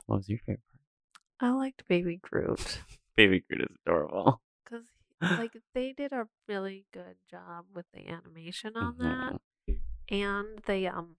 [0.05, 0.61] What was your favorite
[1.39, 1.51] part?
[1.51, 2.81] I liked Baby Groot
[3.15, 4.41] Baby Groot is adorable.
[4.63, 4.85] because
[5.21, 9.39] like they did a really good job with the animation on that.
[10.09, 11.17] And they um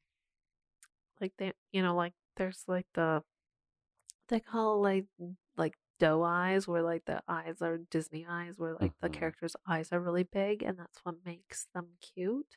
[1.20, 3.22] like they you know like there's like the
[4.28, 5.06] they call like
[5.56, 9.14] like doe eyes where like the eyes are disney eyes where like the Mhm.
[9.14, 12.56] characters eyes are really big and that's what makes them cute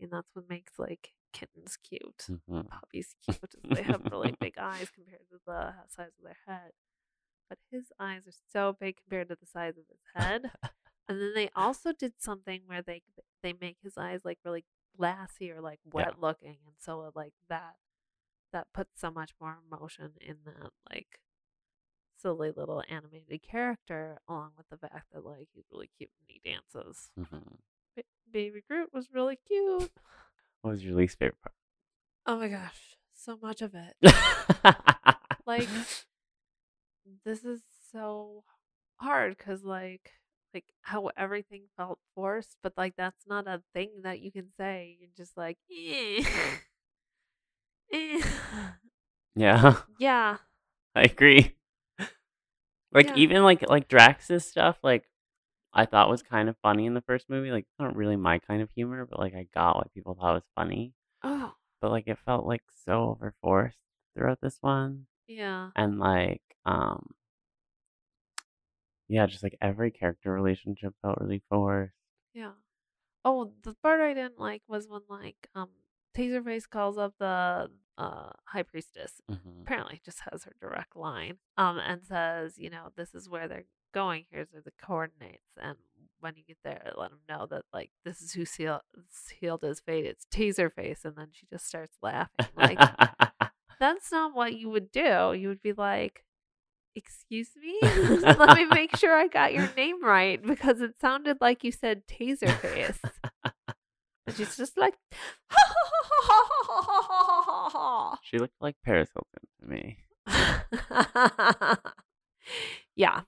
[0.00, 2.68] and that's what makes like kittens cute Mhm.
[2.68, 6.70] puppies cute they have really big eyes compared to the size of their head
[7.52, 10.50] but his eyes are so big compared to the size of his head
[11.08, 13.02] and then they also did something where they
[13.42, 14.64] they make his eyes like really
[14.96, 15.90] glassy or like Yeah.
[15.92, 17.74] wet looking, and so like that
[18.52, 21.18] that puts so much more emotion in that like
[22.18, 26.40] silly little animated character, along with the fact that like he's really cute and he
[26.48, 27.10] dances.
[27.18, 27.58] Mhm.
[27.96, 29.90] Ba- Baby Groot was really cute.
[30.62, 31.54] What was your least favorite part?
[32.24, 33.96] Oh my gosh, so much of it.
[35.44, 35.68] like
[37.24, 37.60] this is
[37.92, 38.44] so
[38.96, 40.12] hard because like
[40.54, 44.96] like how everything felt forced but like that's not a thing that you can say
[45.00, 46.22] you're just like eh.
[47.92, 48.22] Eh.
[49.34, 50.38] yeah, yeah
[50.94, 51.56] I agree.
[52.92, 53.16] Like Yeah.
[53.16, 55.04] even like like Drax's stuff, like
[55.72, 57.50] I thought was kind of funny in the first movie.
[57.50, 60.34] Like it's not really my kind of humor, but like I got what people thought
[60.34, 60.94] was funny.
[61.22, 63.78] oh But like it felt like so overforced
[64.14, 65.06] throughout this one.
[65.26, 65.70] Yeah.
[65.76, 67.10] And like um
[69.08, 71.92] yeah just like every character relationship felt really forced.
[72.34, 72.52] Yeah.
[73.24, 75.68] Oh the part i didn't like was when like um
[76.16, 79.62] taserface calls up the uh high priestess Mhm.
[79.62, 83.64] apparently just has her direct line um and says you know this is where they're
[83.94, 84.24] going.
[84.30, 85.52] Here's the coordinates.
[85.60, 85.76] And
[86.20, 88.80] when you get there let them know that like this is who seal-
[89.10, 90.06] sealed his fate.
[90.06, 91.04] It's taserface.
[91.04, 92.78] And then she just starts laughing like
[93.82, 95.34] that's not what you would do.
[95.34, 96.24] You would be like
[96.94, 97.78] excuse me?
[98.22, 102.06] Let me make sure i got your name right because it sounded like you said
[102.06, 102.98] taserface
[104.26, 104.94] and she's just like
[108.22, 109.98] she looked like paris hilton to me.
[112.94, 113.22] Yeah.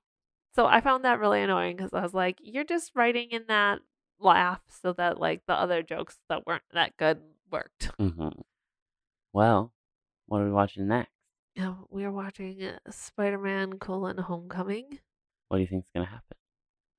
[0.55, 3.81] So I found that really annoying because I was like, you're just writing in that
[4.21, 7.21] laugh so that like the other jokes that weren't that good
[7.51, 7.91] worked.
[7.99, 8.29] hmm
[9.33, 9.73] well
[10.27, 11.11] what are we watching next
[11.55, 14.99] Yeah, we are watching uh, Spider-Man: colon Homecoming.
[15.49, 16.37] what do you think's gonna happen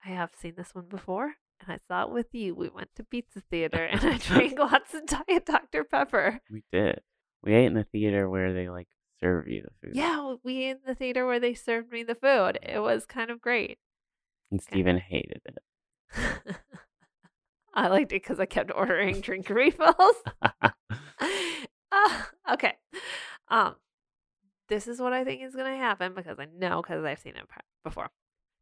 [0.05, 2.53] I have seen this one before, and I saw it with you.
[2.53, 6.41] We went to pizza theater, and I drank lots of Diet Dr Pepper.
[6.51, 6.99] we did
[7.43, 8.87] we ate in the theater where they like
[9.19, 12.13] serve you the food Yeah, we ate in the theater where they served me the
[12.15, 12.59] food.
[12.61, 13.79] It was kind of great.
[14.51, 15.57] and steven hated it
[17.73, 20.15] I liked it because I kept ordering drink refills.
[22.53, 22.73] Okay.
[23.47, 23.75] Um,
[24.69, 27.35] this is what I think is going to happen because I know because I've seen
[27.35, 27.45] it
[27.83, 28.09] before.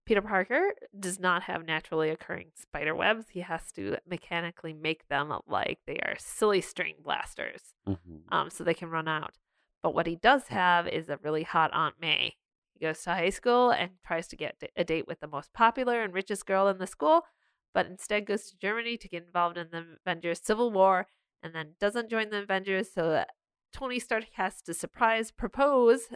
[0.05, 3.26] Peter Parker does not have naturally occurring spider webs.
[3.30, 8.23] He has to mechanically make them like they are silly string blasters, Mhm.
[8.30, 9.38] um, so they can run out.
[9.81, 12.35] But what he does have is a really hot Aunt May.
[12.73, 16.01] He goes to high school and tries to get a date with the most popular
[16.01, 17.26] and richest girl in the school,
[17.73, 21.07] but instead goes to Germany to get involved in the Avengers Civil War
[21.44, 22.90] and then doesn't join the Avengers.
[22.94, 23.30] So that
[23.74, 26.07] Tony Stark has to surprise propose,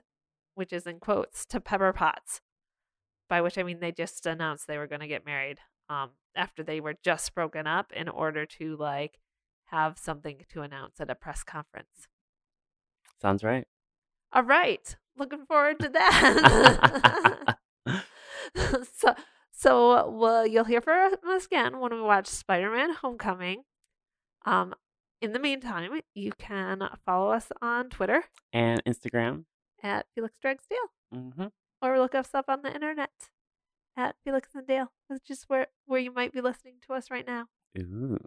[0.56, 2.42] which is in quotes, to Pepper Potts,
[3.28, 5.60] by which I mean they just announced they were going to get married
[5.90, 9.20] um, after they were just broken up in order to like
[9.66, 12.08] have something to announce at a press conference.
[13.22, 13.66] sounds right
[14.32, 17.58] All right, looking forward to that.
[18.94, 19.16] so,
[19.52, 23.64] so well, you'll hear from us again when we watch Spider-Man: Homecoming.
[24.46, 24.74] Um,
[25.22, 29.46] in the meantime, you can follow us on Twitter and instagram
[29.84, 31.46] at Felix Dragsdale, hmm
[31.82, 33.12] or look us up on the internet
[33.96, 37.26] at Felix and Dale, which is where where you might be listening to us right
[37.26, 37.46] now.
[37.78, 38.18] Ooh.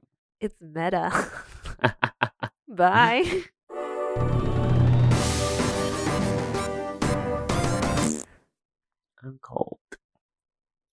[0.41, 1.29] It's meta.
[2.69, 3.43] Bye.
[9.23, 9.79] i'm cold